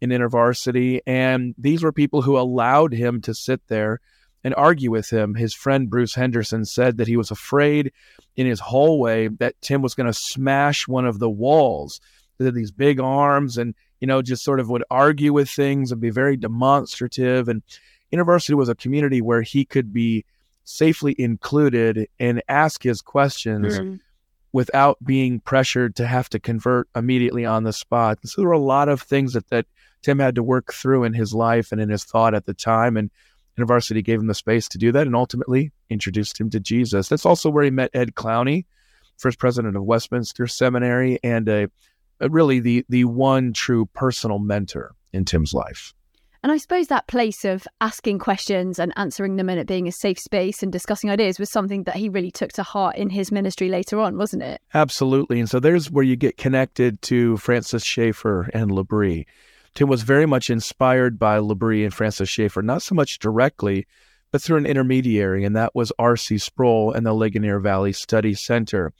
in 0.00 0.10
InterVarsity, 0.10 1.00
and 1.06 1.54
these 1.58 1.82
were 1.82 1.92
people 1.92 2.22
who 2.22 2.38
allowed 2.38 2.92
him 2.92 3.20
to 3.22 3.34
sit 3.34 3.60
there 3.66 4.00
and 4.44 4.54
argue 4.54 4.90
with 4.90 5.10
him. 5.10 5.34
His 5.34 5.52
friend 5.52 5.90
Bruce 5.90 6.14
Henderson 6.14 6.64
said 6.64 6.98
that 6.98 7.08
he 7.08 7.16
was 7.16 7.30
afraid 7.30 7.92
in 8.36 8.46
his 8.46 8.60
hallway 8.60 9.28
that 9.28 9.60
Tim 9.60 9.82
was 9.82 9.94
going 9.94 10.06
to 10.06 10.12
smash 10.12 10.86
one 10.86 11.04
of 11.04 11.18
the 11.18 11.30
walls. 11.30 12.00
He 12.38 12.44
had 12.44 12.54
these 12.54 12.70
big 12.70 13.00
arms 13.00 13.58
and, 13.58 13.74
you 14.00 14.06
know, 14.06 14.22
just 14.22 14.44
sort 14.44 14.60
of 14.60 14.68
would 14.68 14.84
argue 14.90 15.32
with 15.32 15.48
things 15.48 15.92
and 15.92 16.00
be 16.00 16.10
very 16.10 16.36
demonstrative. 16.36 17.48
And 17.48 17.62
university 18.10 18.54
was 18.54 18.68
a 18.68 18.74
community 18.74 19.20
where 19.20 19.42
he 19.42 19.64
could 19.64 19.92
be 19.92 20.24
safely 20.64 21.14
included 21.18 22.08
and 22.20 22.42
ask 22.48 22.82
his 22.82 23.00
questions 23.00 23.78
mm-hmm. 23.78 23.96
without 24.52 25.02
being 25.02 25.40
pressured 25.40 25.96
to 25.96 26.06
have 26.06 26.28
to 26.28 26.38
convert 26.38 26.88
immediately 26.94 27.44
on 27.44 27.64
the 27.64 27.72
spot. 27.72 28.18
So 28.24 28.42
there 28.42 28.48
were 28.48 28.54
a 28.54 28.58
lot 28.58 28.88
of 28.88 29.00
things 29.00 29.32
that, 29.32 29.48
that 29.48 29.66
Tim 30.02 30.18
had 30.18 30.34
to 30.34 30.42
work 30.42 30.72
through 30.72 31.04
in 31.04 31.14
his 31.14 31.34
life 31.34 31.72
and 31.72 31.80
in 31.80 31.88
his 31.88 32.04
thought 32.04 32.34
at 32.34 32.46
the 32.46 32.54
time. 32.54 32.96
And 32.96 33.10
university 33.56 34.02
gave 34.02 34.20
him 34.20 34.26
the 34.26 34.34
space 34.34 34.68
to 34.68 34.78
do 34.78 34.92
that 34.92 35.06
and 35.06 35.16
ultimately 35.16 35.72
introduced 35.90 36.40
him 36.40 36.50
to 36.50 36.60
Jesus. 36.60 37.08
That's 37.08 37.26
also 37.26 37.50
where 37.50 37.64
he 37.64 37.70
met 37.70 37.90
Ed 37.94 38.14
Clowney, 38.14 38.66
first 39.16 39.38
president 39.38 39.76
of 39.76 39.82
Westminster 39.82 40.46
Seminary, 40.46 41.18
and 41.24 41.48
a, 41.48 41.64
a 41.64 41.70
Uh, 42.20 42.30
really 42.30 42.60
the 42.60 42.84
the 42.88 43.04
one 43.04 43.52
true 43.52 43.86
personal 43.86 44.38
mentor 44.38 44.94
in 45.12 45.24
Tim's 45.24 45.52
life. 45.52 45.94
And 46.42 46.52
I 46.52 46.56
suppose 46.58 46.86
that 46.86 47.08
place 47.08 47.44
of 47.44 47.66
asking 47.80 48.20
questions 48.20 48.78
and 48.78 48.92
answering 48.96 49.36
them 49.36 49.48
and 49.48 49.58
it 49.58 49.66
being 49.66 49.88
a 49.88 49.92
safe 49.92 50.20
space 50.20 50.62
and 50.62 50.70
discussing 50.72 51.10
ideas 51.10 51.38
was 51.38 51.50
something 51.50 51.82
that 51.82 51.96
he 51.96 52.08
really 52.08 52.30
took 52.30 52.52
to 52.52 52.62
heart 52.62 52.96
in 52.96 53.10
his 53.10 53.32
ministry 53.32 53.68
later 53.68 53.98
on, 53.98 54.16
wasn't 54.16 54.44
it? 54.44 54.60
Absolutely. 54.72 55.40
And 55.40 55.50
so 55.50 55.58
there's 55.58 55.90
where 55.90 56.04
you 56.04 56.14
get 56.14 56.36
connected 56.36 57.02
to 57.02 57.36
Francis 57.38 57.82
Schaeffer 57.82 58.50
and 58.54 58.70
L'Abri. 58.70 59.26
Tim 59.74 59.88
was 59.88 60.02
very 60.02 60.26
much 60.26 60.48
inspired 60.48 61.18
by 61.18 61.38
L'Abri 61.38 61.84
and 61.84 61.92
Francis 61.92 62.28
Schaeffer, 62.28 62.62
not 62.62 62.82
so 62.82 62.94
much 62.94 63.18
directly, 63.18 63.86
but 64.30 64.40
through 64.40 64.58
an 64.58 64.66
intermediary, 64.66 65.44
and 65.44 65.56
that 65.56 65.74
was 65.74 65.92
R.C. 65.98 66.38
Sproul 66.38 66.92
and 66.92 67.04
the 67.04 67.12
Ligonier 67.12 67.58
Valley 67.58 67.92
Study 67.92 68.34
Center. 68.34 68.92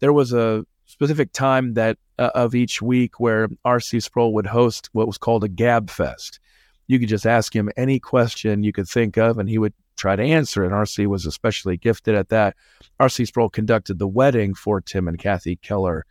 There 0.00 0.12
was 0.12 0.32
a 0.32 0.64
specific 1.00 1.32
time 1.32 1.72
that 1.72 1.96
uh, 2.18 2.28
of 2.34 2.54
each 2.54 2.82
week 2.82 3.18
where 3.18 3.48
R.C. 3.64 4.00
Sproul 4.00 4.34
would 4.34 4.46
host 4.46 4.90
what 4.92 5.06
was 5.06 5.16
called 5.16 5.42
a 5.42 5.48
Gab 5.48 5.88
Fest. 5.88 6.40
You 6.88 6.98
could 6.98 7.08
just 7.08 7.24
ask 7.24 7.56
him 7.56 7.70
any 7.74 7.98
question 7.98 8.62
you 8.62 8.72
could 8.72 8.86
think 8.86 9.16
of, 9.16 9.38
and 9.38 9.48
he 9.48 9.56
would 9.56 9.72
try 9.96 10.14
to 10.14 10.22
answer 10.22 10.62
it. 10.62 10.72
R.C. 10.72 11.06
was 11.06 11.24
especially 11.24 11.78
gifted 11.78 12.14
at 12.14 12.28
that. 12.28 12.54
R.C. 12.98 13.24
Sproul 13.24 13.48
conducted 13.48 13.98
the 13.98 14.06
wedding 14.06 14.52
for 14.52 14.82
Tim 14.82 15.08
and 15.08 15.18
Kathy 15.18 15.56
Keller 15.56 16.04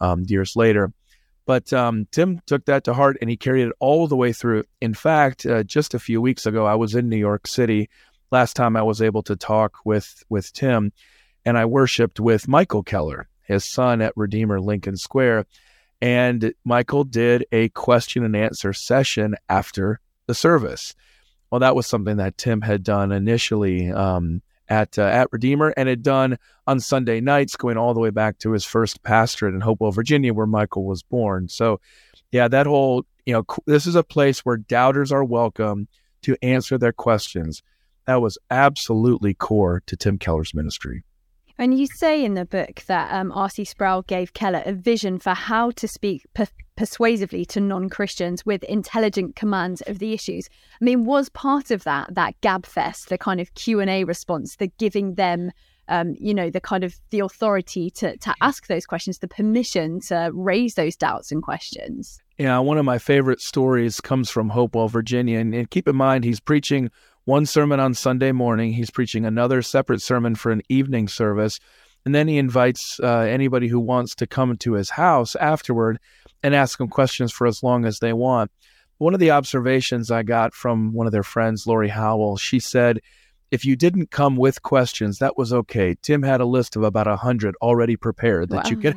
um, 0.00 0.24
years 0.26 0.56
later. 0.56 0.92
But 1.46 1.72
um, 1.72 2.08
Tim 2.10 2.40
took 2.44 2.64
that 2.64 2.82
to 2.84 2.94
heart 2.94 3.18
and 3.20 3.30
he 3.30 3.36
carried 3.36 3.68
it 3.68 3.74
all 3.78 4.08
the 4.08 4.16
way 4.16 4.32
through. 4.32 4.64
In 4.80 4.92
fact, 4.92 5.46
uh, 5.46 5.62
just 5.62 5.94
a 5.94 6.00
few 6.00 6.20
weeks 6.20 6.46
ago, 6.46 6.66
I 6.66 6.74
was 6.74 6.96
in 6.96 7.08
New 7.08 7.16
York 7.16 7.46
City. 7.46 7.88
Last 8.32 8.56
time 8.56 8.76
I 8.76 8.82
was 8.82 9.00
able 9.00 9.22
to 9.24 9.36
talk 9.36 9.76
with 9.84 10.24
with 10.28 10.52
Tim, 10.52 10.92
and 11.44 11.56
I 11.56 11.64
worshipped 11.64 12.18
with 12.18 12.48
Michael 12.48 12.82
Keller, 12.82 13.28
his 13.42 13.64
son 13.64 14.00
at 14.00 14.12
Redeemer 14.16 14.60
Lincoln 14.60 14.96
Square. 14.96 15.46
And 16.00 16.52
Michael 16.64 17.04
did 17.04 17.46
a 17.52 17.68
question 17.70 18.24
and 18.24 18.34
answer 18.34 18.72
session 18.72 19.36
after 19.48 20.00
the 20.26 20.34
service. 20.34 20.94
Well, 21.50 21.60
that 21.60 21.76
was 21.76 21.86
something 21.86 22.16
that 22.16 22.38
Tim 22.38 22.62
had 22.62 22.82
done 22.82 23.12
initially 23.12 23.92
um, 23.92 24.42
at 24.68 24.98
uh, 24.98 25.02
at 25.02 25.28
Redeemer 25.30 25.74
and 25.76 25.88
had 25.88 26.02
done 26.02 26.38
on 26.66 26.80
Sunday 26.80 27.20
nights, 27.20 27.56
going 27.56 27.76
all 27.76 27.94
the 27.94 28.00
way 28.00 28.10
back 28.10 28.38
to 28.38 28.52
his 28.52 28.64
first 28.64 29.02
pastorate 29.02 29.54
in 29.54 29.60
Hopewell, 29.60 29.92
Virginia, 29.92 30.32
where 30.32 30.46
Michael 30.46 30.84
was 30.84 31.02
born. 31.02 31.48
So, 31.48 31.80
yeah, 32.30 32.48
that 32.48 32.66
whole 32.66 33.04
you 33.26 33.34
know 33.34 33.44
this 33.66 33.86
is 33.86 33.94
a 33.94 34.02
place 34.02 34.40
where 34.40 34.56
doubters 34.56 35.12
are 35.12 35.24
welcome 35.24 35.88
to 36.22 36.36
answer 36.42 36.78
their 36.78 36.92
questions. 36.92 37.62
That 38.06 38.22
was 38.22 38.38
absolutely 38.50 39.34
core 39.34 39.82
to 39.86 39.96
Tim 39.96 40.18
Keller's 40.18 40.54
ministry. 40.54 41.04
And 41.58 41.78
you 41.78 41.86
say 41.86 42.24
in 42.24 42.34
the 42.34 42.44
book 42.44 42.82
that 42.86 43.12
um, 43.12 43.32
R.C. 43.32 43.64
Sproul 43.64 44.02
gave 44.02 44.34
Keller 44.34 44.62
a 44.64 44.72
vision 44.72 45.18
for 45.18 45.34
how 45.34 45.70
to 45.72 45.86
speak 45.86 46.26
per- 46.34 46.46
persuasively 46.76 47.44
to 47.46 47.60
non-Christians 47.60 48.46
with 48.46 48.64
intelligent 48.64 49.36
command 49.36 49.82
of 49.86 49.98
the 49.98 50.12
issues. 50.12 50.48
I 50.80 50.84
mean, 50.84 51.04
was 51.04 51.28
part 51.28 51.70
of 51.70 51.84
that 51.84 52.14
that 52.14 52.40
Gabfest, 52.40 53.08
the 53.08 53.18
kind 53.18 53.40
of 53.40 53.54
Q 53.54 53.80
and 53.80 53.90
A 53.90 54.04
response, 54.04 54.56
the 54.56 54.68
giving 54.78 55.14
them, 55.14 55.52
um, 55.88 56.14
you 56.18 56.34
know, 56.34 56.50
the 56.50 56.60
kind 56.60 56.84
of 56.84 56.98
the 57.10 57.20
authority 57.20 57.90
to 57.90 58.16
to 58.16 58.34
ask 58.40 58.66
those 58.66 58.86
questions, 58.86 59.18
the 59.18 59.28
permission 59.28 60.00
to 60.08 60.30
raise 60.32 60.74
those 60.74 60.96
doubts 60.96 61.30
and 61.30 61.42
questions. 61.42 62.20
Yeah, 62.38 62.58
one 62.60 62.78
of 62.78 62.84
my 62.84 62.98
favorite 62.98 63.40
stories 63.40 64.00
comes 64.00 64.30
from 64.30 64.48
Hopewell, 64.48 64.88
Virginia, 64.88 65.38
and, 65.38 65.54
and 65.54 65.70
keep 65.70 65.86
in 65.86 65.96
mind 65.96 66.24
he's 66.24 66.40
preaching 66.40 66.90
one 67.24 67.46
sermon 67.46 67.80
on 67.80 67.94
Sunday 67.94 68.32
morning. 68.32 68.72
He's 68.72 68.90
preaching 68.90 69.24
another 69.24 69.62
separate 69.62 70.02
sermon 70.02 70.34
for 70.34 70.50
an 70.50 70.62
evening 70.68 71.08
service. 71.08 71.60
And 72.04 72.14
then 72.14 72.26
he 72.26 72.38
invites 72.38 72.98
uh, 73.00 73.20
anybody 73.20 73.68
who 73.68 73.78
wants 73.78 74.14
to 74.16 74.26
come 74.26 74.56
to 74.58 74.72
his 74.72 74.90
house 74.90 75.36
afterward 75.36 75.98
and 76.42 76.54
ask 76.54 76.80
him 76.80 76.88
questions 76.88 77.32
for 77.32 77.46
as 77.46 77.62
long 77.62 77.84
as 77.84 78.00
they 78.00 78.12
want. 78.12 78.50
One 78.98 79.14
of 79.14 79.20
the 79.20 79.30
observations 79.30 80.10
I 80.10 80.22
got 80.22 80.54
from 80.54 80.92
one 80.92 81.06
of 81.06 81.12
their 81.12 81.22
friends, 81.22 81.66
Lori 81.66 81.88
Howell, 81.88 82.36
she 82.36 82.58
said, 82.58 83.00
if 83.52 83.64
you 83.66 83.76
didn't 83.76 84.10
come 84.10 84.36
with 84.36 84.62
questions, 84.62 85.18
that 85.18 85.36
was 85.36 85.52
okay. 85.52 85.94
Tim 86.00 86.22
had 86.22 86.40
a 86.40 86.46
list 86.46 86.74
of 86.74 86.84
about 86.84 87.06
a 87.06 87.16
hundred 87.16 87.54
already 87.60 87.96
prepared 87.96 88.48
that 88.48 88.64
wow. 88.64 88.70
you 88.70 88.76
could 88.78 88.96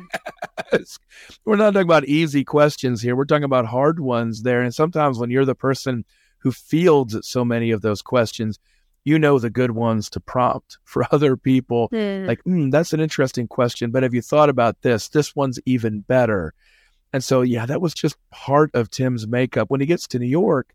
ask. 0.72 1.00
We're 1.44 1.56
not 1.56 1.74
talking 1.74 1.86
about 1.86 2.06
easy 2.06 2.42
questions 2.42 3.02
here. 3.02 3.14
We're 3.14 3.26
talking 3.26 3.44
about 3.44 3.66
hard 3.66 4.00
ones 4.00 4.42
there. 4.42 4.62
And 4.62 4.74
sometimes 4.74 5.18
when 5.18 5.30
you're 5.30 5.44
the 5.44 5.54
person 5.54 6.06
who 6.46 6.52
fields 6.52 7.18
so 7.26 7.44
many 7.44 7.72
of 7.72 7.82
those 7.82 8.02
questions, 8.02 8.60
you 9.02 9.18
know 9.18 9.40
the 9.40 9.50
good 9.50 9.72
ones 9.72 10.08
to 10.08 10.20
prompt 10.20 10.78
for 10.84 11.04
other 11.10 11.36
people. 11.36 11.88
Mm. 11.88 12.28
Like, 12.28 12.44
mm, 12.44 12.70
that's 12.70 12.92
an 12.92 13.00
interesting 13.00 13.48
question, 13.48 13.90
but 13.90 14.04
have 14.04 14.14
you 14.14 14.22
thought 14.22 14.48
about 14.48 14.80
this? 14.82 15.08
This 15.08 15.34
one's 15.34 15.58
even 15.66 16.02
better. 16.02 16.54
And 17.12 17.24
so, 17.24 17.42
yeah, 17.42 17.66
that 17.66 17.80
was 17.80 17.94
just 17.94 18.16
part 18.30 18.70
of 18.74 18.90
Tim's 18.90 19.26
makeup. 19.26 19.70
When 19.70 19.80
he 19.80 19.88
gets 19.88 20.06
to 20.06 20.20
New 20.20 20.26
York, 20.26 20.72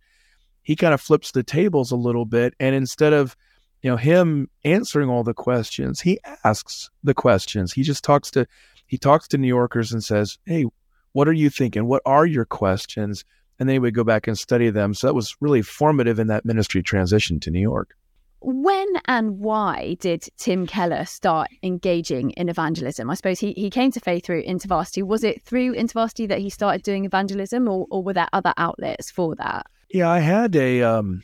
he 0.61 0.75
kind 0.75 0.93
of 0.93 0.99
flips 0.99 1.31
the 1.31 1.41
tables 1.41 1.91
a 1.91 1.95
little 1.95 2.25
bit. 2.25 2.53
And 2.59 2.75
instead 2.75 3.13
of, 3.13 3.37
you 3.81 3.89
know, 3.89 3.95
him 3.95 4.49
answering 4.65 5.09
all 5.09 5.23
the 5.23 5.33
questions, 5.33 6.01
he 6.01 6.19
asks 6.43 6.89
the 7.01 7.13
questions. 7.13 7.71
He 7.71 7.83
just 7.83 8.03
talks 8.03 8.29
to, 8.31 8.45
he 8.87 8.97
talks 8.97 9.29
to 9.29 9.37
New 9.37 9.47
Yorkers 9.47 9.93
and 9.93 10.03
says, 10.03 10.37
Hey, 10.45 10.65
what 11.13 11.29
are 11.29 11.33
you 11.33 11.49
thinking? 11.49 11.85
What 11.85 12.01
are 12.05 12.25
your 12.25 12.45
questions? 12.45 13.23
And 13.61 13.69
then 13.69 13.75
he 13.75 13.79
would 13.79 13.93
go 13.93 14.03
back 14.03 14.25
and 14.25 14.35
study 14.39 14.71
them. 14.71 14.95
So 14.95 15.05
that 15.05 15.13
was 15.13 15.35
really 15.39 15.61
formative 15.61 16.17
in 16.17 16.25
that 16.27 16.45
ministry 16.45 16.81
transition 16.81 17.39
to 17.41 17.51
New 17.51 17.59
York. 17.59 17.95
When 18.39 18.87
and 19.05 19.37
why 19.37 19.97
did 19.99 20.27
Tim 20.37 20.65
Keller 20.65 21.05
start 21.05 21.49
engaging 21.61 22.31
in 22.31 22.49
evangelism? 22.49 23.07
I 23.11 23.13
suppose 23.13 23.39
he, 23.39 23.51
he 23.51 23.69
came 23.69 23.91
to 23.91 23.99
faith 23.99 24.25
through 24.25 24.45
InterVarsity. 24.45 25.03
Was 25.03 25.23
it 25.23 25.43
through 25.43 25.75
InterVarsity 25.75 26.27
that 26.29 26.39
he 26.39 26.49
started 26.49 26.81
doing 26.81 27.05
evangelism, 27.05 27.67
or, 27.67 27.85
or 27.91 28.01
were 28.01 28.13
there 28.13 28.29
other 28.33 28.51
outlets 28.57 29.11
for 29.11 29.35
that? 29.35 29.67
Yeah, 29.91 30.09
I 30.09 30.21
had 30.21 30.55
a 30.55 30.81
um, 30.81 31.21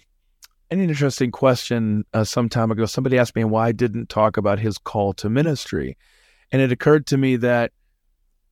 an 0.69 0.79
interesting 0.79 1.31
question 1.31 2.05
uh, 2.13 2.23
some 2.23 2.49
time 2.49 2.69
ago. 2.69 2.85
Somebody 2.85 3.17
asked 3.17 3.35
me 3.35 3.45
why 3.45 3.69
I 3.69 3.71
didn't 3.71 4.09
talk 4.09 4.37
about 4.37 4.59
his 4.59 4.77
call 4.77 5.13
to 5.13 5.27
ministry, 5.27 5.97
and 6.51 6.61
it 6.61 6.71
occurred 6.71 7.07
to 7.07 7.17
me 7.17 7.37
that 7.37 7.71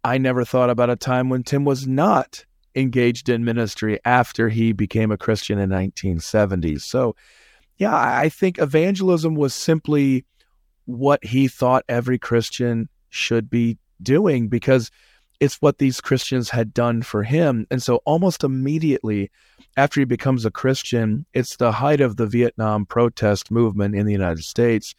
I 0.03 0.17
never 0.17 0.43
thought 0.43 0.71
about 0.71 0.89
a 0.89 0.95
time 0.95 1.29
when 1.29 1.43
Tim 1.43 1.65
was 1.65 1.85
not 1.85 2.45
engaged 2.75 3.29
in 3.29 3.45
ministry 3.45 3.99
after 4.05 4.49
he 4.49 4.73
became 4.73 5.11
a 5.11 5.17
Christian 5.17 5.59
in 5.59 5.69
1970s. 5.69 6.81
So, 6.81 7.15
yeah, 7.77 7.95
I 7.95 8.29
think 8.29 8.59
evangelism 8.59 9.35
was 9.35 9.53
simply 9.53 10.25
what 10.85 11.23
he 11.23 11.47
thought 11.47 11.85
every 11.89 12.19
Christian 12.19 12.89
should 13.09 13.49
be 13.49 13.77
doing 14.01 14.47
because 14.47 14.91
it's 15.39 15.61
what 15.61 15.77
these 15.77 15.99
Christians 15.99 16.49
had 16.49 16.73
done 16.73 17.01
for 17.01 17.23
him. 17.23 17.67
And 17.69 17.83
so 17.83 17.97
almost 18.05 18.43
immediately 18.43 19.31
after 19.75 19.99
he 19.99 20.05
becomes 20.05 20.45
a 20.45 20.51
Christian, 20.51 21.25
it's 21.33 21.57
the 21.57 21.73
height 21.73 21.99
of 21.99 22.15
the 22.15 22.27
Vietnam 22.27 22.85
protest 22.85 23.51
movement 23.51 23.95
in 23.95 24.05
the 24.05 24.13
United 24.13 24.43
States. 24.43 24.95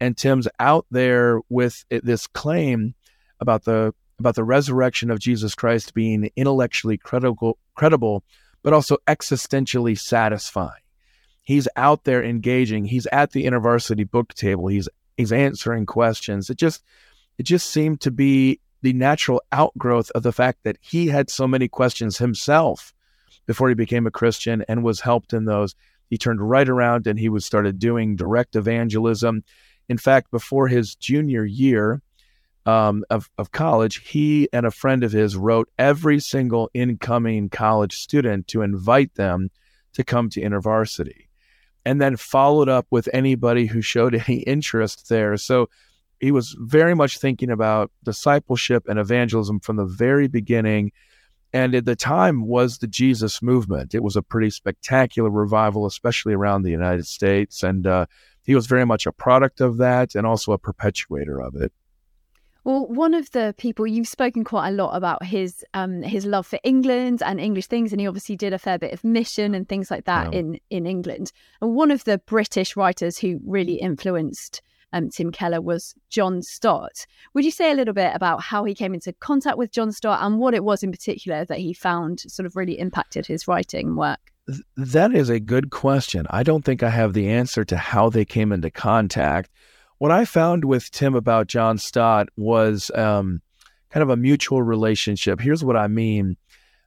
And 0.00 0.16
Tim's 0.16 0.48
out 0.58 0.86
there 0.90 1.40
with 1.48 1.84
this 1.90 2.26
claim 2.26 2.94
about 3.38 3.64
the 3.64 3.94
about 4.18 4.34
the 4.34 4.44
resurrection 4.44 5.10
of 5.10 5.20
Jesus 5.20 5.54
Christ 5.54 5.94
being 5.94 6.30
intellectually 6.36 6.98
credible, 6.98 7.58
credible, 7.74 8.24
but 8.62 8.72
also 8.72 8.96
existentially 9.06 9.98
satisfying. 9.98 10.82
He's 11.42 11.68
out 11.76 12.04
there 12.04 12.22
engaging. 12.22 12.84
He's 12.84 13.06
at 13.06 13.32
the 13.32 13.44
InterVarsity 13.44 14.10
book 14.10 14.34
table. 14.34 14.66
He's 14.66 14.88
he's 15.16 15.32
answering 15.32 15.86
questions. 15.86 16.50
It 16.50 16.58
just 16.58 16.82
it 17.38 17.44
just 17.44 17.70
seemed 17.70 18.00
to 18.02 18.10
be 18.10 18.60
the 18.82 18.92
natural 18.92 19.42
outgrowth 19.50 20.10
of 20.14 20.22
the 20.22 20.32
fact 20.32 20.60
that 20.64 20.78
he 20.80 21.08
had 21.08 21.30
so 21.30 21.48
many 21.48 21.68
questions 21.68 22.18
himself 22.18 22.92
before 23.46 23.68
he 23.68 23.74
became 23.74 24.06
a 24.06 24.10
Christian 24.10 24.64
and 24.68 24.84
was 24.84 25.00
helped 25.00 25.32
in 25.32 25.44
those. 25.44 25.74
He 26.10 26.18
turned 26.18 26.40
right 26.40 26.68
around 26.68 27.06
and 27.06 27.18
he 27.18 27.28
was 27.28 27.44
started 27.44 27.78
doing 27.78 28.16
direct 28.16 28.56
evangelism. 28.56 29.42
In 29.88 29.98
fact, 29.98 30.30
before 30.30 30.68
his 30.68 30.94
junior 30.94 31.44
year 31.44 32.02
um, 32.68 33.02
of, 33.08 33.30
of 33.38 33.50
college, 33.50 34.06
he 34.06 34.46
and 34.52 34.66
a 34.66 34.70
friend 34.70 35.02
of 35.02 35.10
his 35.10 35.36
wrote 35.36 35.70
every 35.78 36.20
single 36.20 36.68
incoming 36.74 37.48
college 37.48 37.96
student 37.96 38.46
to 38.48 38.60
invite 38.60 39.14
them 39.14 39.48
to 39.94 40.04
come 40.04 40.28
to 40.28 40.42
InterVarsity 40.42 41.28
and 41.86 41.98
then 41.98 42.14
followed 42.18 42.68
up 42.68 42.86
with 42.90 43.08
anybody 43.14 43.64
who 43.64 43.80
showed 43.80 44.14
any 44.14 44.40
interest 44.40 45.08
there. 45.08 45.38
So 45.38 45.70
he 46.20 46.30
was 46.30 46.54
very 46.58 46.94
much 46.94 47.16
thinking 47.16 47.50
about 47.50 47.90
discipleship 48.04 48.86
and 48.86 48.98
evangelism 48.98 49.60
from 49.60 49.76
the 49.76 49.86
very 49.86 50.28
beginning. 50.28 50.92
And 51.54 51.74
at 51.74 51.86
the 51.86 51.96
time 51.96 52.46
was 52.46 52.78
the 52.78 52.86
Jesus 52.86 53.40
movement. 53.40 53.94
It 53.94 54.02
was 54.02 54.14
a 54.16 54.22
pretty 54.22 54.50
spectacular 54.50 55.30
revival, 55.30 55.86
especially 55.86 56.34
around 56.34 56.64
the 56.64 56.70
United 56.70 57.06
States. 57.06 57.62
And 57.62 57.86
uh, 57.86 58.04
he 58.42 58.54
was 58.54 58.66
very 58.66 58.84
much 58.84 59.06
a 59.06 59.12
product 59.12 59.62
of 59.62 59.78
that 59.78 60.14
and 60.14 60.26
also 60.26 60.52
a 60.52 60.58
perpetuator 60.58 61.40
of 61.40 61.54
it. 61.54 61.72
Well, 62.68 62.86
one 62.86 63.14
of 63.14 63.30
the 63.30 63.54
people 63.56 63.86
you've 63.86 64.06
spoken 64.06 64.44
quite 64.44 64.68
a 64.68 64.72
lot 64.72 64.94
about 64.94 65.24
his 65.24 65.64
um, 65.72 66.02
his 66.02 66.26
love 66.26 66.46
for 66.46 66.58
England 66.62 67.22
and 67.24 67.40
English 67.40 67.66
things, 67.66 67.92
and 67.92 68.00
he 68.00 68.06
obviously 68.06 68.36
did 68.36 68.52
a 68.52 68.58
fair 68.58 68.78
bit 68.78 68.92
of 68.92 69.02
mission 69.02 69.54
and 69.54 69.66
things 69.66 69.90
like 69.90 70.04
that 70.04 70.34
in 70.34 70.60
in 70.68 70.84
England. 70.84 71.32
And 71.62 71.74
one 71.74 71.90
of 71.90 72.04
the 72.04 72.18
British 72.18 72.76
writers 72.76 73.16
who 73.16 73.40
really 73.46 73.76
influenced 73.76 74.60
um, 74.92 75.08
Tim 75.08 75.32
Keller 75.32 75.62
was 75.62 75.94
John 76.10 76.42
Stott. 76.42 77.06
Would 77.32 77.46
you 77.46 77.50
say 77.50 77.72
a 77.72 77.74
little 77.74 77.94
bit 77.94 78.14
about 78.14 78.42
how 78.42 78.64
he 78.64 78.74
came 78.74 78.92
into 78.92 79.14
contact 79.14 79.56
with 79.56 79.72
John 79.72 79.90
Stott 79.90 80.22
and 80.22 80.38
what 80.38 80.52
it 80.52 80.62
was 80.62 80.82
in 80.82 80.92
particular 80.92 81.46
that 81.46 81.60
he 81.60 81.72
found 81.72 82.20
sort 82.20 82.44
of 82.44 82.54
really 82.54 82.78
impacted 82.78 83.24
his 83.24 83.48
writing 83.48 83.96
work? 83.96 84.20
That 84.76 85.14
is 85.14 85.30
a 85.30 85.40
good 85.40 85.70
question. 85.70 86.26
I 86.28 86.42
don't 86.42 86.66
think 86.66 86.82
I 86.82 86.90
have 86.90 87.14
the 87.14 87.30
answer 87.30 87.64
to 87.64 87.78
how 87.78 88.10
they 88.10 88.26
came 88.26 88.52
into 88.52 88.70
contact. 88.70 89.48
What 89.98 90.12
I 90.12 90.24
found 90.24 90.64
with 90.64 90.90
Tim 90.92 91.16
about 91.16 91.48
John 91.48 91.76
Stott 91.76 92.28
was 92.36 92.90
um, 92.94 93.42
kind 93.90 94.02
of 94.02 94.10
a 94.10 94.16
mutual 94.16 94.62
relationship. 94.62 95.40
Here's 95.40 95.64
what 95.64 95.76
I 95.76 95.88
mean. 95.88 96.36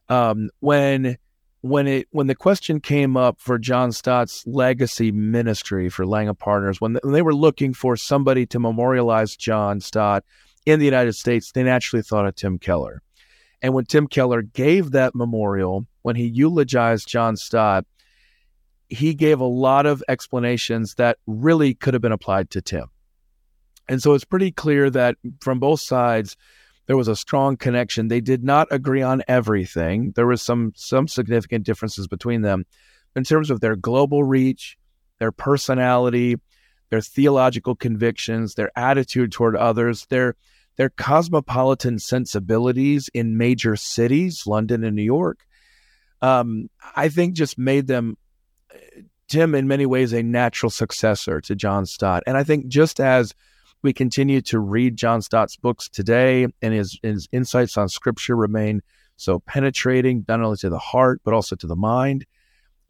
Um, 0.08 0.48
when 0.60 1.18
when 1.60 1.86
it 1.86 2.08
when 2.10 2.26
the 2.26 2.34
question 2.34 2.80
came 2.80 3.16
up 3.16 3.38
for 3.38 3.58
John 3.58 3.92
Stott's 3.92 4.44
legacy 4.46 5.12
ministry 5.12 5.90
for 5.90 6.06
Langham 6.06 6.36
Partners, 6.36 6.80
when, 6.80 6.98
when 7.02 7.12
they 7.12 7.22
were 7.22 7.34
looking 7.34 7.74
for 7.74 7.96
somebody 7.96 8.46
to 8.46 8.58
memorialize 8.58 9.36
John 9.36 9.80
Stott 9.80 10.24
in 10.64 10.78
the 10.78 10.86
United 10.86 11.14
States, 11.14 11.52
they 11.52 11.62
naturally 11.62 12.02
thought 12.02 12.26
of 12.26 12.34
Tim 12.34 12.58
Keller. 12.58 13.02
And 13.60 13.74
when 13.74 13.84
Tim 13.84 14.06
Keller 14.06 14.42
gave 14.42 14.90
that 14.92 15.14
memorial, 15.14 15.86
when 16.00 16.16
he 16.16 16.26
eulogized 16.26 17.08
John 17.08 17.36
Stott, 17.36 17.84
he 18.88 19.14
gave 19.14 19.38
a 19.38 19.44
lot 19.44 19.86
of 19.86 20.02
explanations 20.08 20.94
that 20.94 21.18
really 21.26 21.74
could 21.74 21.94
have 21.94 22.02
been 22.02 22.10
applied 22.10 22.50
to 22.50 22.62
Tim. 22.62 22.86
And 23.92 24.02
so 24.02 24.14
it's 24.14 24.24
pretty 24.24 24.50
clear 24.50 24.88
that 24.88 25.16
from 25.42 25.60
both 25.60 25.80
sides, 25.80 26.38
there 26.86 26.96
was 26.96 27.08
a 27.08 27.14
strong 27.14 27.58
connection. 27.58 28.08
They 28.08 28.22
did 28.22 28.42
not 28.42 28.68
agree 28.70 29.02
on 29.02 29.22
everything. 29.28 30.14
There 30.16 30.26
was 30.26 30.40
some 30.40 30.72
some 30.74 31.06
significant 31.06 31.66
differences 31.66 32.08
between 32.08 32.40
them 32.40 32.64
in 33.14 33.22
terms 33.22 33.50
of 33.50 33.60
their 33.60 33.76
global 33.76 34.24
reach, 34.24 34.78
their 35.18 35.30
personality, 35.30 36.36
their 36.88 37.02
theological 37.02 37.74
convictions, 37.74 38.54
their 38.54 38.70
attitude 38.76 39.30
toward 39.30 39.56
others, 39.56 40.06
their 40.06 40.36
their 40.78 40.88
cosmopolitan 40.88 41.98
sensibilities 41.98 43.10
in 43.12 43.36
major 43.36 43.76
cities, 43.76 44.44
London 44.46 44.84
and 44.84 44.96
New 44.96 45.02
York. 45.02 45.40
Um, 46.22 46.70
I 46.96 47.10
think 47.10 47.34
just 47.34 47.58
made 47.58 47.88
them 47.88 48.16
Tim 49.28 49.54
in 49.54 49.68
many 49.68 49.84
ways 49.84 50.14
a 50.14 50.22
natural 50.22 50.70
successor 50.70 51.42
to 51.42 51.54
John 51.54 51.84
Stott. 51.84 52.22
And 52.26 52.38
I 52.38 52.42
think 52.42 52.68
just 52.68 52.98
as 52.98 53.34
we 53.82 53.92
continue 53.92 54.40
to 54.42 54.58
read 54.58 54.96
John 54.96 55.22
Stott's 55.22 55.56
books 55.56 55.88
today, 55.88 56.46
and 56.62 56.74
his, 56.74 56.98
his 57.02 57.28
insights 57.32 57.76
on 57.76 57.88
scripture 57.88 58.36
remain 58.36 58.82
so 59.16 59.40
penetrating, 59.40 60.24
not 60.28 60.40
only 60.40 60.56
to 60.58 60.70
the 60.70 60.78
heart, 60.78 61.20
but 61.24 61.34
also 61.34 61.56
to 61.56 61.66
the 61.66 61.76
mind. 61.76 62.24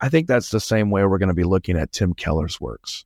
I 0.00 0.08
think 0.08 0.26
that's 0.26 0.50
the 0.50 0.60
same 0.60 0.90
way 0.90 1.04
we're 1.04 1.18
going 1.18 1.28
to 1.28 1.34
be 1.34 1.44
looking 1.44 1.76
at 1.76 1.92
Tim 1.92 2.14
Keller's 2.14 2.60
works. 2.60 3.04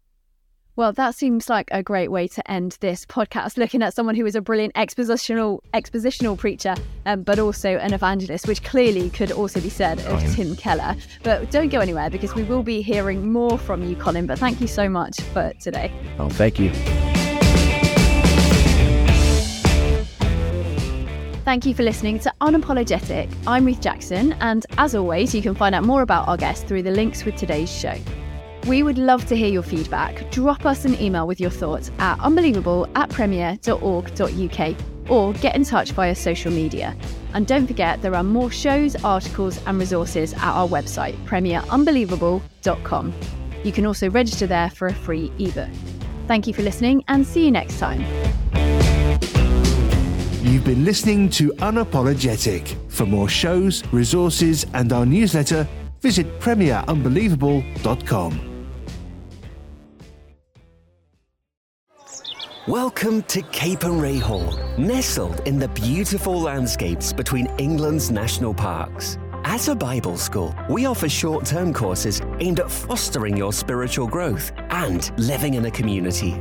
Well, 0.77 0.93
that 0.93 1.15
seems 1.15 1.49
like 1.49 1.71
a 1.73 1.83
great 1.83 2.11
way 2.11 2.29
to 2.29 2.51
end 2.51 2.77
this 2.81 3.07
podcast, 3.07 3.57
looking 3.57 3.83
at 3.83 3.95
someone 3.95 4.15
who 4.15 4.27
is 4.27 4.35
a 4.35 4.43
brilliant 4.43 4.75
expositional 4.75 5.61
expositional 5.73 6.37
preacher, 6.37 6.75
um, 7.07 7.23
but 7.23 7.39
also 7.39 7.79
an 7.79 7.95
evangelist, 7.95 8.47
which 8.47 8.63
clearly 8.63 9.09
could 9.09 9.33
also 9.33 9.59
be 9.59 9.71
said 9.71 9.99
of 10.01 10.35
Tim 10.35 10.55
Keller. 10.55 10.95
But 11.23 11.51
don't 11.51 11.71
go 11.71 11.81
anywhere 11.81 12.11
because 12.11 12.35
we 12.35 12.43
will 12.43 12.63
be 12.63 12.83
hearing 12.83 13.33
more 13.33 13.57
from 13.57 13.89
you, 13.89 13.97
Collin. 13.97 14.27
But 14.27 14.39
thank 14.39 14.61
you 14.61 14.67
so 14.67 14.87
much 14.87 15.19
for 15.33 15.51
today. 15.61 15.91
Oh, 16.19 16.29
thank 16.29 16.59
you. 16.59 16.71
Thank 21.47 21.65
you 21.65 21.75
for 21.75 21.85
listening 21.85 22.19
to 22.19 22.35
Unapologetic. 22.41 23.33
I'm 23.47 23.65
Ruth 23.67 23.81
Jackson, 23.81 24.33
and 24.41 24.67
as 24.79 24.97
always, 24.97 25.33
you 25.33 25.41
can 25.41 25.55
find 25.55 25.77
out 25.77 25.85
more 25.85 26.03
about 26.03 26.27
our 26.27 26.37
guests 26.37 26.65
through 26.65 26.83
the 26.83 26.91
links 26.91 27.25
with 27.25 27.37
today's 27.37 27.71
show. 27.71 27.95
We 28.67 28.83
would 28.83 28.99
love 28.99 29.27
to 29.27 29.37
hear 29.37 29.47
your 29.47 29.63
feedback. 29.63 30.29
Drop 30.33 30.67
us 30.67 30.85
an 30.85 31.01
email 31.01 31.25
with 31.25 31.39
your 31.39 31.51
thoughts 31.51 31.93
at 32.01 32.19
unbelievable 32.19 32.89
at 32.97 33.11
premier.org.uk 33.11 34.77
or 35.09 35.33
get 35.35 35.55
in 35.55 35.63
touch 35.63 35.93
via 35.93 36.17
social 36.17 36.51
media. 36.51 36.97
And 37.33 37.47
don't 37.47 37.69
forget, 37.69 38.03
there 38.03 38.17
are 38.17 38.25
more 38.25 38.51
shows, 38.51 38.97
articles, 39.05 39.65
and 39.67 39.79
resources 39.79 40.33
at 40.33 40.43
our 40.43 40.67
website, 40.67 41.15
premierunbelievable.com. 41.27 43.15
You 43.63 43.71
can 43.71 43.87
also 43.87 44.11
register 44.11 44.49
there 44.49 44.71
for 44.71 44.89
a 44.89 44.95
free 44.95 45.31
ebook. 45.39 45.71
Thank 46.27 46.49
you 46.49 46.55
for 46.55 46.63
listening 46.63 47.05
and 47.07 47.25
see 47.25 47.45
you 47.45 47.53
next 47.53 47.79
time. 47.79 48.05
You've 50.47 50.65
been 50.65 50.85
listening 50.85 51.29
to 51.31 51.49
Unapologetic. 51.55 52.77
For 52.89 53.05
more 53.05 53.29
shows, 53.29 53.83
resources, 53.93 54.65
and 54.75 54.93
our 54.93 55.05
newsletter, 55.05 55.67
visit 56.01 56.39
premierunbelievable.com. 56.39 58.69
Welcome 62.69 63.25
to 63.25 63.43
Capernwray 63.43 64.21
Hall, 64.21 64.57
nestled 64.79 65.41
in 65.49 65.59
the 65.59 65.67
beautiful 65.67 66.41
landscapes 66.41 67.13
between 67.13 67.49
England's 67.59 68.13
national 68.13 68.55
parks. 68.55 69.19
As 69.45 69.67
a 69.67 69.75
Bible 69.75 70.17
school, 70.17 70.55
we 70.71 70.87
offer 70.87 71.09
short 71.09 71.45
term 71.45 71.75
courses 71.75 72.23
aimed 72.39 72.61
at 72.61 72.71
fostering 72.71 73.37
your 73.37 73.53
spiritual 73.53 74.07
growth 74.07 74.53
and 74.71 75.11
living 75.19 75.55
in 75.55 75.65
a 75.65 75.73
community. 75.73 76.41